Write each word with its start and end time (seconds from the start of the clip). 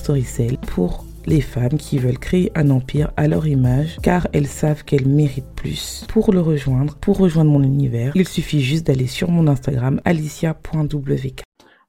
Storycell 0.00 0.56
pour 0.56 1.04
les 1.26 1.42
femmes 1.42 1.76
qui 1.76 1.98
veulent 1.98 2.18
créer 2.18 2.50
un 2.54 2.70
empire 2.70 3.12
à 3.18 3.28
leur 3.28 3.46
image 3.46 3.98
car 4.02 4.26
elles 4.32 4.46
savent 4.46 4.82
qu'elles 4.82 5.06
méritent 5.06 5.54
plus. 5.54 6.06
Pour 6.08 6.32
le 6.32 6.40
rejoindre, 6.40 6.96
pour 6.96 7.18
rejoindre 7.18 7.50
mon 7.50 7.62
univers, 7.62 8.12
il 8.14 8.26
suffit 8.26 8.62
juste 8.62 8.86
d'aller 8.86 9.06
sur 9.06 9.30
mon 9.30 9.46
Instagram 9.46 10.00
alicia.wk. 10.06 11.42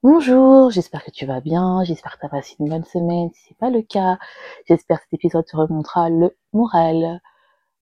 Bonjour, 0.03 0.71
j'espère 0.71 1.05
que 1.05 1.11
tu 1.11 1.25
vas 1.25 1.39
bien, 1.39 1.85
j'espère 1.85 2.16
que 2.16 2.19
tu 2.19 2.25
as 2.25 2.29
passé 2.29 2.55
une 2.59 2.67
bonne 2.67 2.83
semaine. 2.83 3.29
Si 3.33 3.45
c'est 3.47 3.57
pas 3.57 3.69
le 3.69 3.81
cas, 3.81 4.17
j'espère 4.67 4.97
que 4.97 5.03
cet 5.05 5.13
épisode 5.13 5.45
te 5.45 5.55
remontera 5.55 6.09
le 6.09 6.35
moral. 6.52 7.21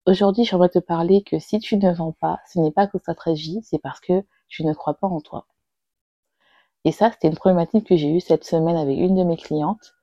Aujourd'hui, 0.06 0.46
j'aimerais 0.46 0.70
te 0.70 0.80
parler 0.80 1.24
que 1.24 1.40
si 1.40 1.58
tu 1.58 1.78
ne 1.78 1.92
vends 1.92 2.16
pas, 2.22 2.40
ce 2.48 2.60
n'est 2.60 2.72
pas 2.72 2.86
que 2.86 3.00
stratégie, 3.00 3.62
c'est 3.64 3.80
parce 3.80 4.00
que 4.00 4.24
tu 4.48 4.64
ne 4.64 4.74
crois 4.74 4.94
pas 4.94 5.08
en 5.08 5.22
toi. 5.22 5.48
Et 6.86 6.92
ça, 6.92 7.10
c'était 7.12 7.30
une 7.30 7.36
problématique 7.36 7.88
que 7.88 7.96
j'ai 7.96 8.16
eue 8.16 8.20
cette 8.20 8.44
semaine 8.44 8.78
avec 8.78 8.98
une 9.00 9.16
de 9.16 9.24
mes 9.24 9.38
clientes 9.38 9.96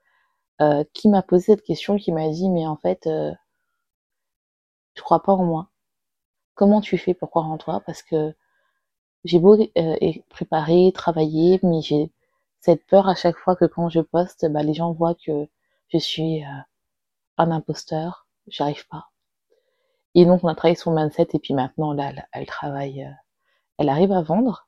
euh, 0.62 0.85
qui 0.93 1.09
m'a 1.09 1.23
posé 1.23 1.45
cette 1.47 1.62
question, 1.62 1.97
qui 1.97 2.12
m'a 2.12 2.29
dit, 2.29 2.49
mais 2.51 2.67
en 2.67 2.77
fait, 2.77 3.07
euh, 3.07 3.33
je 4.95 5.03
crois 5.03 5.23
pas 5.23 5.33
en 5.33 5.45
moi. 5.45 5.69
Comment 6.55 6.81
tu 6.81 6.98
fais 6.98 7.15
pour 7.15 7.31
croire 7.31 7.51
en 7.51 7.59
toi? 7.59 7.83
Parce 7.87 8.03
que 8.03 8.35
j'ai 9.25 9.39
beau 9.39 9.57
euh, 9.79 10.13
préparer, 10.31 10.93
travailler, 10.95 11.61
mais 11.63 11.83
j'ai 11.83 12.11
cette 12.61 12.87
peur 12.87 13.09
à 13.09 13.15
chaque 13.15 13.37
fois 13.37 13.57
que 13.57 13.65
quand 13.65 13.89
je 13.89 14.01
poste, 14.01 14.47
bah, 14.51 14.63
les 14.63 14.75
gens 14.75 14.93
voient 14.93 15.15
que 15.15 15.48
je 15.89 15.98
suis 15.98 16.45
euh, 16.45 16.48
un 17.39 17.51
imposteur, 17.51 18.27
j'arrive 18.48 18.87
pas. 18.89 19.11
Et 20.15 20.25
donc 20.25 20.43
on 20.45 20.48
a 20.48 20.55
travaillé 20.55 20.77
son 20.77 20.95
mindset 20.95 21.29
et 21.35 21.39
puis 21.39 21.55
maintenant 21.55 21.93
là, 21.93 22.13
elle, 22.33 22.47
travaille, 22.47 23.05
euh, 23.05 23.11
elle 23.79 23.89
arrive 23.89 24.13
à 24.13 24.23
vendre. 24.23 24.67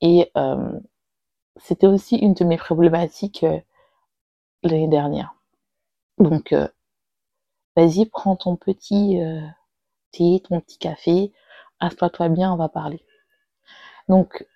Et 0.00 0.32
c'était 1.56 1.88
aussi 1.88 2.16
une 2.16 2.34
de 2.34 2.44
mes 2.44 2.56
problématiques 2.56 3.44
l'année 4.62 4.88
dernière. 4.88 5.34
Donc, 6.18 6.52
euh, 6.52 6.68
vas-y, 7.76 8.06
prends 8.06 8.36
ton 8.36 8.56
petit 8.56 9.20
euh, 9.20 9.40
thé, 10.12 10.42
ton 10.48 10.60
petit 10.60 10.78
café, 10.78 11.32
assois-toi 11.80 12.28
bien, 12.28 12.52
on 12.52 12.56
va 12.56 12.68
parler. 12.68 13.04
Donc, 14.08 14.46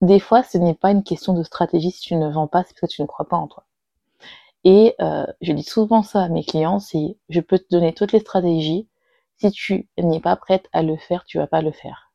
des 0.00 0.20
fois, 0.20 0.42
ce 0.42 0.58
n'est 0.58 0.74
pas 0.74 0.90
une 0.90 1.04
question 1.04 1.32
de 1.32 1.42
stratégie 1.42 1.90
si 1.90 2.00
tu 2.00 2.16
ne 2.16 2.28
vends 2.28 2.48
pas, 2.48 2.64
c'est 2.64 2.74
parce 2.74 2.92
que 2.92 2.96
tu 2.96 3.02
ne 3.02 3.06
crois 3.06 3.28
pas 3.28 3.36
en 3.36 3.48
toi. 3.48 3.64
Et 4.64 4.94
euh, 5.00 5.26
je 5.40 5.52
dis 5.52 5.62
souvent 5.64 6.02
ça 6.02 6.22
à 6.22 6.28
mes 6.28 6.44
clients, 6.44 6.78
c'est 6.78 7.16
je 7.28 7.40
peux 7.40 7.58
te 7.58 7.66
donner 7.70 7.94
toutes 7.94 8.12
les 8.12 8.20
stratégies, 8.20 8.88
si 9.38 9.50
tu 9.50 9.88
n'es 9.98 10.20
pas 10.20 10.36
prête 10.36 10.68
à 10.72 10.82
le 10.82 10.96
faire, 10.96 11.24
tu 11.24 11.38
vas 11.38 11.48
pas 11.48 11.62
le 11.62 11.72
faire. 11.72 12.11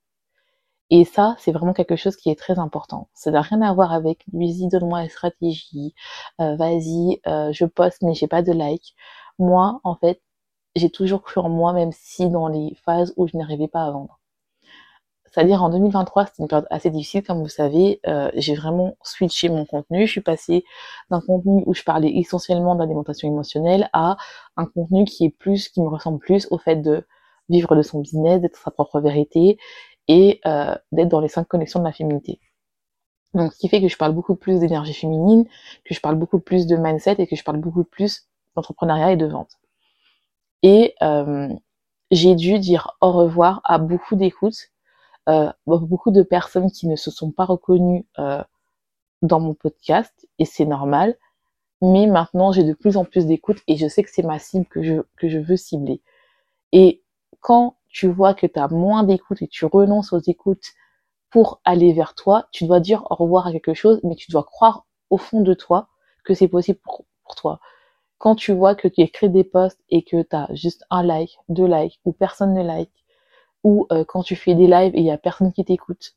Et 0.89 1.03
ça, 1.05 1.35
c'est 1.39 1.51
vraiment 1.51 1.73
quelque 1.73 1.95
chose 1.97 2.15
qui 2.15 2.29
est 2.29 2.39
très 2.39 2.59
important. 2.59 3.09
Ça 3.13 3.31
n'a 3.31 3.41
rien 3.41 3.61
à 3.61 3.73
voir 3.73 3.91
avec 3.93 4.23
lui, 4.33 4.67
donne-moi 4.67 5.01
la 5.03 5.09
stratégie, 5.09 5.93
euh, 6.41 6.55
vas-y, 6.55 7.19
euh, 7.27 7.51
je 7.51 7.65
poste 7.65 8.01
mais 8.03 8.13
j'ai 8.13 8.27
pas 8.27 8.41
de 8.41 8.53
like. 8.53 8.95
Moi, 9.39 9.79
en 9.83 9.95
fait, 9.95 10.21
j'ai 10.75 10.89
toujours 10.91 11.23
cru 11.23 11.41
en 11.41 11.49
moi, 11.49 11.73
même 11.73 11.91
si 11.93 12.29
dans 12.29 12.47
les 12.47 12.75
phases 12.85 13.13
où 13.17 13.27
je 13.27 13.37
n'arrivais 13.37 13.67
pas 13.67 13.83
à 13.85 13.91
vendre. 13.91 14.19
C'est-à-dire 15.25 15.61
en 15.61 15.69
2023, 15.69 16.25
c'était 16.25 16.41
une 16.43 16.47
période 16.47 16.67
assez 16.71 16.89
difficile, 16.89 17.23
comme 17.23 17.41
vous 17.41 17.47
savez. 17.49 17.99
Euh, 18.07 18.31
j'ai 18.35 18.55
vraiment 18.55 18.95
switché 19.03 19.49
mon 19.49 19.65
contenu. 19.65 20.07
Je 20.07 20.11
suis 20.11 20.21
passée 20.21 20.63
d'un 21.11 21.21
contenu 21.21 21.63
où 21.65 21.73
je 21.73 21.83
parlais 21.83 22.09
essentiellement 22.17 22.75
d'alimentation 22.75 23.27
émotionnelle 23.27 23.89
à 23.93 24.17
un 24.55 24.65
contenu 24.65 25.05
qui 25.05 25.25
est 25.25 25.29
plus, 25.29 25.69
qui 25.69 25.81
me 25.81 25.89
ressemble 25.89 26.19
plus 26.19 26.47
au 26.49 26.57
fait 26.57 26.77
de 26.77 27.05
vivre 27.49 27.75
de 27.75 27.81
son 27.81 27.99
business, 27.99 28.41
d'être 28.41 28.57
sa 28.57 28.71
propre 28.71 28.99
vérité 28.99 29.57
et 30.07 30.39
euh, 30.45 30.75
d'être 30.91 31.09
dans 31.09 31.19
les 31.19 31.27
cinq 31.27 31.47
connexions 31.47 31.79
de 31.79 31.85
la 31.85 31.91
féminité. 31.91 32.39
Donc, 33.33 33.53
ce 33.53 33.59
qui 33.59 33.69
fait 33.69 33.81
que 33.81 33.87
je 33.87 33.97
parle 33.97 34.13
beaucoup 34.13 34.35
plus 34.35 34.59
d'énergie 34.59 34.93
féminine, 34.93 35.45
que 35.85 35.93
je 35.93 36.01
parle 36.01 36.15
beaucoup 36.15 36.39
plus 36.39 36.65
de 36.65 36.75
mindset 36.75 37.15
et 37.19 37.27
que 37.27 37.35
je 37.35 37.43
parle 37.43 37.57
beaucoup 37.57 37.83
plus 37.83 38.27
d'entrepreneuriat 38.55 39.11
et 39.11 39.17
de 39.17 39.25
vente. 39.25 39.57
Et 40.63 40.95
euh, 41.01 41.49
j'ai 42.11 42.35
dû 42.35 42.59
dire 42.59 42.97
au 43.01 43.11
revoir 43.11 43.61
à 43.63 43.77
beaucoup 43.77 44.15
d'écoutes, 44.15 44.71
euh, 45.29 45.51
beaucoup 45.65 46.11
de 46.11 46.23
personnes 46.23 46.71
qui 46.71 46.87
ne 46.87 46.95
se 46.95 47.11
sont 47.11 47.31
pas 47.31 47.45
reconnues 47.45 48.05
euh, 48.17 48.43
dans 49.21 49.39
mon 49.39 49.53
podcast, 49.53 50.27
et 50.39 50.45
c'est 50.45 50.65
normal. 50.65 51.15
Mais 51.81 52.07
maintenant, 52.07 52.51
j'ai 52.51 52.63
de 52.63 52.73
plus 52.73 52.97
en 52.97 53.05
plus 53.05 53.27
d'écoutes 53.27 53.61
et 53.67 53.77
je 53.77 53.87
sais 53.87 54.01
que 54.03 54.09
c'est 54.11 54.23
ma 54.23 54.39
cible 54.39 54.65
que 54.65 54.81
je, 54.81 55.01
que 55.15 55.29
je 55.29 55.37
veux 55.37 55.57
cibler. 55.57 56.01
Et 56.71 57.03
quand 57.39 57.76
tu 57.97 58.07
vois 58.07 58.35
que 58.35 58.45
tu 58.45 58.59
as 58.59 58.67
moins 58.67 59.01
d'écoute 59.01 59.41
et 59.41 59.47
tu 59.47 59.65
renonces 59.65 60.13
aux 60.13 60.19
écoutes 60.19 60.73
pour 61.31 61.61
aller 61.65 61.93
vers 61.93 62.13
toi, 62.13 62.47
tu 62.51 62.67
dois 62.67 62.79
dire 62.79 63.07
au 63.09 63.15
revoir 63.15 63.47
à 63.47 63.51
quelque 63.51 63.73
chose, 63.73 63.99
mais 64.03 64.13
tu 64.13 64.29
dois 64.29 64.43
croire 64.43 64.85
au 65.09 65.17
fond 65.17 65.41
de 65.41 65.55
toi 65.55 65.87
que 66.23 66.35
c'est 66.35 66.47
possible 66.47 66.79
pour, 66.83 67.05
toi. 67.35 67.59
Quand 68.19 68.35
tu 68.35 68.53
vois 68.53 68.75
que 68.75 68.87
tu 68.87 69.01
écris 69.01 69.31
des 69.31 69.43
posts 69.43 69.81
et 69.89 70.03
que 70.03 70.21
tu 70.21 70.35
as 70.35 70.47
juste 70.53 70.85
un 70.91 71.01
like, 71.01 71.39
deux 71.49 71.65
likes, 71.65 71.99
ou 72.05 72.11
personne 72.11 72.53
ne 72.53 72.61
like, 72.61 72.91
ou 73.63 73.87
euh, 73.91 74.05
quand 74.05 74.21
tu 74.21 74.35
fais 74.35 74.53
des 74.53 74.67
lives 74.67 74.95
et 74.95 74.99
il 74.99 75.05
y 75.05 75.11
a 75.11 75.17
personne 75.17 75.51
qui 75.51 75.65
t'écoute, 75.65 76.13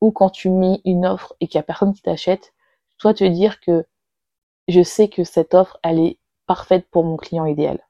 ou 0.00 0.12
quand 0.12 0.30
tu 0.30 0.48
mets 0.48 0.80
une 0.86 1.04
offre 1.04 1.34
et 1.40 1.46
qu'il 1.46 1.58
y 1.58 1.60
a 1.60 1.62
personne 1.62 1.92
qui 1.92 2.00
t'achète, 2.00 2.54
toi 2.96 3.12
te 3.12 3.24
dire 3.24 3.60
que 3.60 3.84
je 4.66 4.82
sais 4.82 5.08
que 5.08 5.24
cette 5.24 5.52
offre, 5.52 5.78
elle 5.82 6.00
est 6.00 6.18
parfaite 6.46 6.88
pour 6.90 7.04
mon 7.04 7.18
client 7.18 7.44
idéal. 7.44 7.86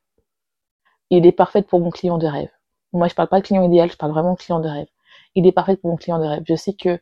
Il 1.11 1.25
est 1.25 1.31
parfaite 1.31 1.69
pour 1.69 1.79
mon 1.79 1.91
client 1.91 2.19
de 2.19 2.27
rêve. 2.27 2.51
Moi, 2.93 3.09
je 3.09 3.15
parle 3.15 3.29
pas 3.29 3.41
de 3.41 3.47
client 3.47 3.63
idéal, 3.65 3.91
je 3.91 3.97
parle 3.97 4.13
vraiment 4.13 4.35
de 4.35 4.39
client 4.39 4.61
de 4.61 4.69
rêve. 4.69 4.89
Il 5.35 5.47
est 5.47 5.53
parfait 5.53 5.77
pour 5.77 5.91
mon 5.91 5.97
client 5.97 6.19
de 6.19 6.25
rêve. 6.25 6.43
Je 6.47 6.55
sais 6.55 6.75
que 6.75 7.01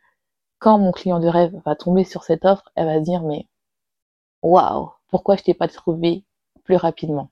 quand 0.59 0.79
mon 0.79 0.93
client 0.93 1.21
de 1.21 1.29
rêve 1.29 1.55
va 1.65 1.77
tomber 1.77 2.05
sur 2.05 2.25
cette 2.25 2.45
offre, 2.45 2.71
elle 2.77 2.87
va 2.87 2.99
se 2.99 3.05
dire 3.05 3.23
mais 3.23 3.47
waouh, 4.43 4.91
pourquoi 5.09 5.37
je 5.37 5.43
t'ai 5.45 5.55
pas 5.55 5.69
trouvé 5.69 6.25
plus 6.65 6.77
rapidement? 6.77 7.31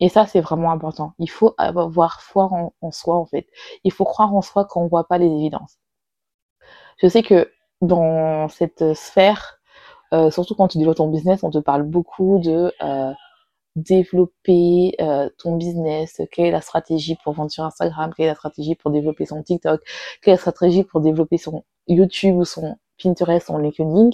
Et 0.00 0.08
ça, 0.08 0.26
c'est 0.26 0.40
vraiment 0.40 0.70
important. 0.72 1.12
Il 1.18 1.30
faut 1.30 1.54
avoir 1.58 2.22
foi 2.22 2.48
en, 2.80 2.90
soi 2.92 3.16
en 3.16 3.26
fait. 3.26 3.46
Il 3.84 3.92
faut 3.92 4.04
croire 4.04 4.34
en 4.34 4.42
soi 4.42 4.64
quand 4.64 4.82
on 4.82 4.88
voit 4.88 5.06
pas 5.08 5.18
les 5.18 5.26
évidences. 5.26 5.78
Je 6.98 7.08
sais 7.08 7.22
que 7.22 7.50
dans 7.80 8.48
cette 8.48 8.94
sphère, 8.94 9.58
euh, 10.14 10.30
surtout 10.30 10.54
quand 10.54 10.68
tu 10.68 10.78
développes 10.78 10.96
ton 10.96 11.08
business, 11.08 11.42
on 11.42 11.50
te 11.50 11.58
parle 11.58 11.82
beaucoup 11.82 12.38
de 12.38 12.72
euh, 12.82 13.12
développer 13.76 14.94
euh, 15.00 15.28
ton 15.38 15.56
business, 15.56 16.20
quelle 16.32 16.46
est 16.46 16.50
la 16.50 16.60
stratégie 16.60 17.16
pour 17.22 17.34
vendre 17.34 17.50
sur 17.50 17.64
Instagram, 17.64 18.12
quelle 18.16 18.26
est 18.26 18.30
la 18.30 18.34
stratégie 18.34 18.74
pour 18.74 18.90
développer 18.90 19.26
son 19.26 19.42
TikTok, 19.42 19.80
quelle 20.22 20.32
est 20.32 20.36
la 20.36 20.40
stratégie 20.40 20.84
pour 20.84 21.00
développer 21.00 21.38
son 21.38 21.64
YouTube 21.86 22.36
ou 22.36 22.44
son 22.44 22.76
Pinterest, 23.02 23.46
son 23.46 23.58
LinkedIn. 23.58 24.10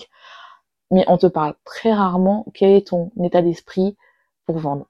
Mais 0.90 1.04
on 1.08 1.18
te 1.18 1.26
parle 1.26 1.54
très 1.64 1.92
rarement 1.92 2.46
quel 2.54 2.70
est 2.70 2.88
ton 2.88 3.10
état 3.22 3.42
d'esprit 3.42 3.96
pour 4.46 4.58
vendre. 4.58 4.86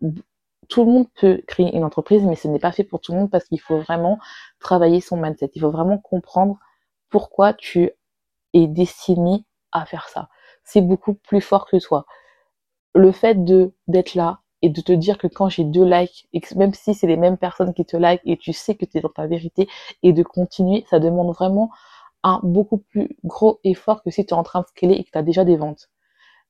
Tout 0.69 0.85
le 0.85 0.91
monde 0.91 1.07
peut 1.15 1.43
créer 1.47 1.75
une 1.75 1.85
entreprise, 1.85 2.25
mais 2.25 2.37
ce 2.37 2.49
n'est 2.49 2.59
pas 2.59 2.73
fait 2.73 2.85
pour 2.85 3.01
tout 3.01 3.13
le 3.13 3.19
monde 3.19 3.31
parce 3.31 3.45
qu'il 3.45 3.61
faut 3.61 3.79
vraiment 3.79 4.19
travailler 4.61 5.01
son 5.01 5.17
mindset. 5.17 5.51
Il 5.55 5.61
faut 5.61 5.71
vraiment 5.71 5.99
comprendre 5.99 6.59
pourquoi 7.11 7.53
tu 7.55 7.91
es 8.55 8.67
destiné 8.67 9.45
à 9.73 9.87
faire 9.87 10.09
ça. 10.09 10.29
C'est 10.65 10.81
beaucoup 10.81 11.15
plus 11.15 11.41
fort 11.41 11.67
que 11.67 11.77
toi. 11.77 12.07
Le 12.95 13.13
fait 13.13 13.45
de 13.45 13.73
d'être 13.89 14.15
là, 14.15 14.41
et 14.65 14.71
de 14.71 14.81
te 14.81 14.93
dire 14.93 15.19
que 15.19 15.27
quand 15.27 15.51
j'ai 15.51 15.63
deux 15.63 15.85
likes, 15.85 16.27
et 16.33 16.41
même 16.57 16.73
si 16.73 16.95
c'est 16.95 17.07
les 17.07 17.19
mêmes 17.19 17.37
personnes 17.37 17.75
qui 17.75 17.85
te 17.85 17.99
like 17.99 18.23
et 18.25 18.39
tu 18.39 18.55
sais 18.55 18.75
que 18.75 18.87
tu 18.87 18.97
es 18.97 19.01
dans 19.03 19.11
ta 19.11 19.27
vérité 19.27 19.69
et 20.03 20.15
de 20.15 20.23
continuer, 20.23 20.87
ça 20.89 21.01
demande 21.01 21.35
vraiment 21.35 21.71
un 22.23 22.41
beaucoup 22.43 22.79
plus 22.79 23.11
gros 23.25 23.61
effort 23.65 24.03
que 24.03 24.11
si 24.11 24.25
tu 24.25 24.31
es 24.31 24.33
en 24.33 24.43
train 24.43 24.63
de 24.63 24.67
scaler 24.67 24.95
et 24.95 25.05
que 25.05 25.11
tu 25.11 25.19
as 25.19 25.23
déjà 25.23 25.45
des 25.45 25.57
ventes. 25.57 25.91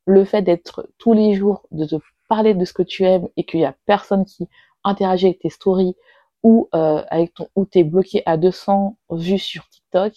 Le 0.07 0.25
fait 0.25 0.43
d'être 0.43 0.89
tous 0.99 1.13
les 1.13 1.35
jours, 1.35 1.67
de 1.73 1.87
te 1.87 1.97
parler 2.29 2.55
de 2.55 2.65
ce 2.65 2.73
que 2.73 2.85
tu 2.85 3.05
aimes 3.05 3.29
et 3.37 3.43
qu'il 3.45 3.59
y 3.61 3.65
a 3.65 3.75
personne 3.85 4.25
qui 4.25 4.49
interagit 4.85 5.27
avec 5.27 5.41
tes 5.41 5.51
stories 5.51 5.97
ou 6.45 6.69
euh, 6.77 7.03
avec 7.11 7.35
ton 7.35 7.49
ou 7.57 7.65
t'es 7.65 7.83
bloqué 7.83 8.23
à 8.27 8.37
200 8.37 8.97
vues 9.11 9.41
sur 9.41 9.69
TikTok, 9.69 10.13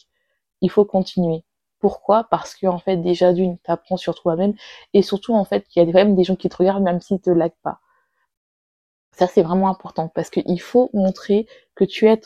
il 0.61 0.69
faut 0.69 0.85
continuer. 0.85 1.43
Pourquoi? 1.79 2.25
Parce 2.25 2.53
que 2.53 2.67
en 2.67 2.77
fait 2.77 2.97
déjà 2.97 3.33
d'une, 3.33 3.57
t'apprends 3.57 3.97
sur 3.97 4.13
toi-même 4.13 4.53
et 4.93 5.01
surtout 5.01 5.33
en 5.33 5.45
fait 5.45 5.67
qu'il 5.67 5.81
y 5.83 5.89
a 5.89 5.91
quand 5.91 5.97
même 5.97 6.15
des 6.15 6.23
gens 6.23 6.35
qui 6.35 6.49
te 6.49 6.57
regardent 6.57 6.83
même 6.83 7.01
s'ils 7.01 7.19
te 7.21 7.31
like 7.31 7.55
pas. 7.63 7.79
Ça 9.17 9.27
c'est 9.27 9.41
vraiment 9.41 9.69
important 9.69 10.09
parce 10.13 10.29
qu'il 10.29 10.61
faut 10.61 10.89
montrer 10.93 11.47
que 11.75 11.83
tu 11.83 12.07
es 12.07 12.21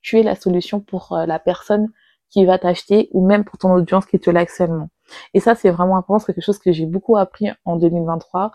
tu 0.00 0.18
es 0.18 0.22
la 0.22 0.34
solution 0.34 0.80
pour 0.80 1.12
euh, 1.12 1.26
la 1.26 1.38
personne 1.38 1.88
qui 2.30 2.46
va 2.46 2.58
t'acheter 2.58 3.08
ou 3.12 3.24
même 3.24 3.44
pour 3.44 3.58
ton 3.58 3.72
audience 3.74 4.06
qui 4.06 4.18
te 4.18 4.30
like 4.30 4.50
seulement. 4.50 4.88
Et 5.34 5.40
ça 5.40 5.54
c'est 5.54 5.70
vraiment 5.70 5.96
important, 5.96 6.24
c'est 6.24 6.34
quelque 6.34 6.44
chose 6.44 6.58
que 6.58 6.72
j'ai 6.72 6.86
beaucoup 6.86 7.16
appris 7.18 7.50
en 7.66 7.76
2023 7.76 8.50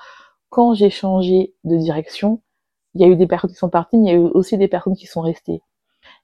quand 0.49 0.73
j'ai 0.73 0.89
changé 0.89 1.53
de 1.65 1.77
direction. 1.77 2.41
Il 2.95 3.01
y 3.01 3.05
a 3.05 3.07
eu 3.07 3.15
des 3.15 3.27
personnes 3.27 3.51
qui 3.51 3.57
sont 3.57 3.69
parties, 3.69 3.97
mais 3.97 4.09
il 4.09 4.11
y 4.11 4.15
a 4.15 4.17
eu 4.17 4.31
aussi 4.33 4.57
des 4.57 4.67
personnes 4.67 4.95
qui 4.95 5.05
sont 5.05 5.21
restées. 5.21 5.61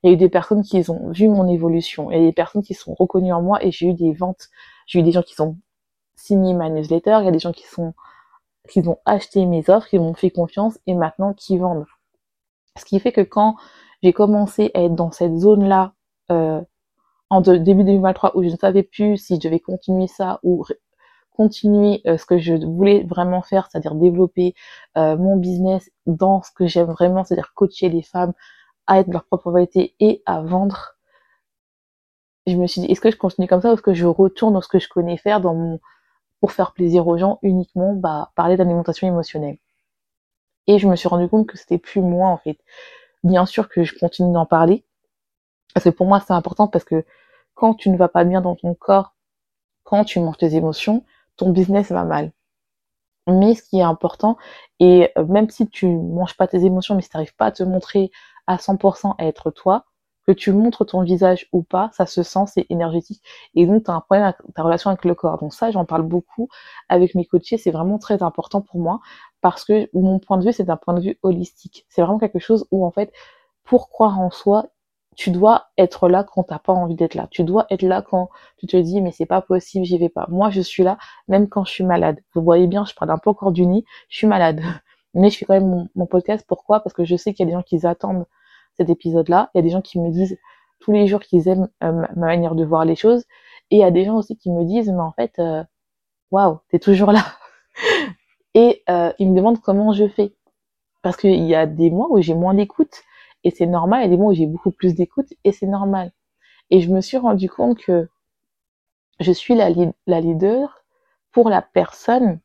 Il 0.01 0.07
y 0.07 0.09
a 0.09 0.13
eu 0.13 0.17
des 0.17 0.29
personnes 0.29 0.63
qui 0.63 0.83
ont 0.89 1.11
vu 1.11 1.27
mon 1.27 1.47
évolution. 1.47 2.09
Il 2.09 2.17
y 2.17 2.21
a 2.21 2.25
des 2.25 2.33
personnes 2.33 2.63
qui 2.63 2.73
sont 2.73 2.95
reconnues 2.95 3.33
en 3.33 3.43
moi 3.43 3.63
et 3.63 3.71
j'ai 3.71 3.89
eu 3.89 3.93
des 3.93 4.13
ventes. 4.13 4.49
J'ai 4.87 4.99
eu 4.99 5.03
des 5.03 5.11
gens 5.11 5.21
qui 5.21 5.35
sont 5.35 5.57
signé 6.15 6.53
ma 6.55 6.69
newsletter. 6.69 7.17
Il 7.21 7.25
y 7.25 7.27
a 7.27 7.31
des 7.31 7.39
gens 7.39 7.51
qui 7.51 7.67
sont, 7.67 7.93
qui 8.69 8.79
ont 8.87 8.99
acheté 9.05 9.45
mes 9.45 9.69
offres, 9.69 9.87
qui 9.87 9.99
m'ont 9.99 10.13
fait 10.13 10.31
confiance 10.31 10.79
et 10.87 10.95
maintenant 10.95 11.33
qui 11.33 11.57
vendent. 11.57 11.85
Ce 12.77 12.85
qui 12.85 12.99
fait 12.99 13.11
que 13.11 13.21
quand 13.21 13.55
j'ai 14.01 14.13
commencé 14.13 14.71
à 14.73 14.83
être 14.83 14.95
dans 14.95 15.11
cette 15.11 15.37
zone-là, 15.37 15.93
euh, 16.31 16.61
en 17.29 17.41
début 17.41 17.83
2023 17.83 18.37
où 18.37 18.43
je 18.43 18.49
ne 18.49 18.55
savais 18.55 18.83
plus 18.83 19.17
si 19.17 19.35
je 19.35 19.39
devais 19.39 19.59
continuer 19.59 20.07
ça 20.07 20.39
ou 20.43 20.65
continuer 21.31 22.01
euh, 22.05 22.17
ce 22.17 22.25
que 22.25 22.37
je 22.37 22.53
voulais 22.53 23.03
vraiment 23.03 23.41
faire, 23.41 23.67
c'est-à-dire 23.71 23.95
développer 23.95 24.53
euh, 24.97 25.17
mon 25.17 25.37
business 25.37 25.89
dans 26.05 26.43
ce 26.43 26.51
que 26.51 26.67
j'aime 26.67 26.91
vraiment, 26.91 27.23
c'est-à-dire 27.23 27.53
coacher 27.55 27.89
les 27.89 28.03
femmes 28.03 28.33
à 28.85 28.99
être 28.99 29.07
leur 29.07 29.25
propre 29.25 29.51
vérité 29.51 29.95
et 29.99 30.21
à 30.25 30.41
vendre, 30.41 30.95
je 32.45 32.55
me 32.55 32.67
suis 32.67 32.81
dit, 32.81 32.87
est-ce 32.91 33.01
que 33.01 33.09
je 33.09 33.17
continue 33.17 33.47
comme 33.47 33.61
ça 33.61 33.71
ou 33.71 33.73
est-ce 33.73 33.81
que 33.81 33.93
je 33.93 34.05
retourne 34.05 34.53
dans 34.53 34.61
ce 34.61 34.67
que 34.67 34.79
je 34.79 34.89
connais 34.89 35.17
faire 35.17 35.41
dans 35.41 35.55
mon, 35.55 35.79
pour 36.43 36.51
faire 36.51 36.73
plaisir 36.73 37.07
aux 37.07 37.17
gens 37.17 37.39
uniquement, 37.41 37.93
bah, 37.93 38.33
parler 38.35 38.57
d'alimentation 38.57 39.07
émotionnelle. 39.07 39.59
Et 40.67 40.77
je 40.77 40.89
me 40.89 40.97
suis 40.97 41.07
rendu 41.07 41.29
compte 41.29 41.47
que 41.47 41.57
c'était 41.57 41.77
plus 41.77 42.01
moi, 42.01 42.27
en 42.27 42.35
fait. 42.35 42.59
Bien 43.23 43.45
sûr 43.45 43.69
que 43.69 43.85
je 43.85 43.97
continue 43.97 44.33
d'en 44.33 44.45
parler. 44.45 44.83
Parce 45.73 45.85
que 45.85 45.89
pour 45.89 46.05
moi, 46.05 46.19
c'est 46.19 46.33
important 46.33 46.67
parce 46.67 46.83
que 46.83 47.05
quand 47.53 47.75
tu 47.75 47.89
ne 47.89 47.95
vas 47.95 48.09
pas 48.09 48.25
bien 48.25 48.41
dans 48.41 48.57
ton 48.57 48.73
corps, 48.73 49.15
quand 49.83 50.03
tu 50.03 50.19
manges 50.19 50.35
tes 50.35 50.55
émotions, 50.55 51.05
ton 51.37 51.49
business 51.49 51.93
va 51.93 52.03
mal. 52.03 52.33
Mais 53.25 53.55
ce 53.55 53.63
qui 53.63 53.79
est 53.79 53.83
important, 53.83 54.35
et 54.81 55.13
même 55.29 55.49
si 55.49 55.69
tu 55.69 55.87
manges 55.87 56.35
pas 56.35 56.47
tes 56.47 56.65
émotions, 56.65 56.95
mais 56.95 57.03
si 57.03 57.09
tu 57.09 57.15
n'arrives 57.15 57.35
pas 57.37 57.45
à 57.45 57.51
te 57.53 57.63
montrer 57.63 58.11
à 58.47 58.57
100% 58.57 59.15
à 59.17 59.25
être 59.27 59.49
toi, 59.49 59.85
que 60.25 60.31
tu 60.31 60.51
montres 60.51 60.85
ton 60.85 61.01
visage 61.01 61.47
ou 61.51 61.63
pas, 61.63 61.89
ça 61.93 62.05
se 62.05 62.23
sent, 62.23 62.45
c'est 62.47 62.65
énergétique. 62.69 63.21
Et 63.55 63.65
donc, 63.65 63.83
tu 63.83 63.91
as 63.91 63.93
un 63.93 64.01
problème 64.01 64.25
avec 64.25 64.37
ta 64.55 64.63
relation 64.63 64.89
avec 64.89 65.05
le 65.05 65.15
corps. 65.15 65.37
Donc 65.39 65.53
ça, 65.53 65.71
j'en 65.71 65.85
parle 65.85 66.03
beaucoup 66.03 66.49
avec 66.89 67.15
mes 67.15 67.25
coachés. 67.25 67.57
C'est 67.57 67.71
vraiment 67.71 67.97
très 67.99 68.23
important 68.23 68.61
pour 68.61 68.79
moi 68.79 68.99
parce 69.41 69.65
que 69.65 69.89
mon 69.93 70.19
point 70.19 70.37
de 70.37 70.45
vue, 70.45 70.53
c'est 70.53 70.69
un 70.69 70.77
point 70.77 70.93
de 70.93 71.01
vue 71.01 71.19
holistique. 71.23 71.85
C'est 71.89 72.01
vraiment 72.01 72.19
quelque 72.19 72.39
chose 72.39 72.65
où, 72.71 72.85
en 72.85 72.91
fait, 72.91 73.11
pour 73.63 73.89
croire 73.89 74.19
en 74.19 74.31
soi, 74.31 74.67
tu 75.15 75.31
dois 75.31 75.67
être 75.77 76.09
là 76.09 76.23
quand 76.23 76.43
t'as 76.43 76.59
pas 76.59 76.73
envie 76.73 76.95
d'être 76.95 77.15
là. 77.15 77.27
Tu 77.31 77.43
dois 77.43 77.65
être 77.69 77.83
là 77.83 78.01
quand 78.01 78.29
tu 78.57 78.67
te 78.67 78.77
dis 78.77 79.01
mais 79.01 79.11
c'est 79.11 79.25
pas 79.25 79.41
possible, 79.41 79.85
j'y 79.85 79.97
vais 79.97 80.09
pas. 80.09 80.25
Moi 80.29 80.49
je 80.49 80.61
suis 80.61 80.83
là 80.83 80.97
même 81.27 81.47
quand 81.49 81.65
je 81.65 81.71
suis 81.71 81.83
malade. 81.83 82.19
Vous 82.33 82.41
voyez 82.41 82.67
bien, 82.67 82.85
je 82.85 82.93
parle 82.93 83.11
un 83.11 83.17
peu 83.17 83.29
encore 83.29 83.51
du 83.51 83.65
nez, 83.65 83.85
je 84.09 84.17
suis 84.17 84.27
malade. 84.27 84.61
Mais 85.15 85.29
je 85.29 85.37
fais 85.37 85.45
quand 85.45 85.53
même 85.53 85.87
mon, 85.93 86.07
podcast. 86.07 86.43
Pourquoi? 86.47 86.79
Parce 86.79 86.95
que 86.95 87.05
je 87.05 87.15
sais 87.15 87.35
qu'il 87.35 87.45
y 87.45 87.47
a 87.47 87.51
des 87.51 87.55
gens 87.55 87.61
qui 87.61 87.85
attendent 87.85 88.25
cet 88.77 88.89
épisode-là. 88.89 89.49
Il 89.53 89.57
y 89.57 89.59
a 89.59 89.61
des 89.63 89.69
gens 89.69 89.81
qui 89.81 89.99
me 89.99 90.09
disent 90.09 90.37
tous 90.79 90.91
les 90.91 91.07
jours 91.07 91.21
qu'ils 91.21 91.47
aiment 91.47 91.69
euh, 91.83 91.91
ma 92.15 92.27
manière 92.27 92.55
de 92.55 92.65
voir 92.65 92.85
les 92.85 92.95
choses. 92.95 93.23
Et 93.71 93.77
il 93.77 93.79
y 93.79 93.83
a 93.83 93.91
des 93.91 94.05
gens 94.05 94.17
aussi 94.17 94.37
qui 94.37 94.51
me 94.51 94.63
disent 94.65 94.89
mais 94.89 95.01
en 95.01 95.11
fait, 95.13 95.39
euh, 95.39 95.63
waouh, 96.31 96.59
t'es 96.69 96.79
toujours 96.79 97.11
là. 97.11 97.25
et 98.53 98.83
euh, 98.89 99.13
ils 99.19 99.31
me 99.31 99.35
demandent 99.35 99.61
comment 99.61 99.93
je 99.93 100.07
fais. 100.07 100.33
Parce 101.01 101.17
qu'il 101.17 101.43
y 101.43 101.55
a 101.55 101.65
des 101.65 101.89
mois 101.89 102.07
où 102.09 102.21
j'ai 102.21 102.33
moins 102.33 102.53
d'écoute 102.53 103.03
et 103.43 103.51
c'est 103.51 103.65
normal. 103.65 104.05
Et 104.05 104.09
des 104.09 104.17
mois 104.17 104.31
où 104.31 104.35
j'ai 104.35 104.47
beaucoup 104.47 104.71
plus 104.71 104.95
d'écoute 104.95 105.33
et 105.43 105.51
c'est 105.51 105.67
normal. 105.67 106.11
Et 106.69 106.81
je 106.81 106.89
me 106.89 107.01
suis 107.01 107.17
rendu 107.17 107.49
compte 107.49 107.77
que 107.77 108.09
je 109.19 109.31
suis 109.31 109.55
la, 109.55 109.69
la 110.07 110.21
leader 110.21 110.83
pour 111.31 111.49
la 111.49 111.61
personne 111.61 112.39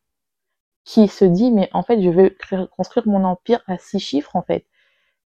qui 0.84 1.08
se 1.08 1.24
dit 1.24 1.50
mais 1.50 1.68
en 1.74 1.82
fait 1.82 2.00
je 2.02 2.08
veux 2.08 2.36
construire 2.76 3.06
mon 3.06 3.24
empire 3.24 3.62
à 3.66 3.76
six 3.78 4.00
chiffres 4.00 4.34
en 4.36 4.42
fait 4.42 4.64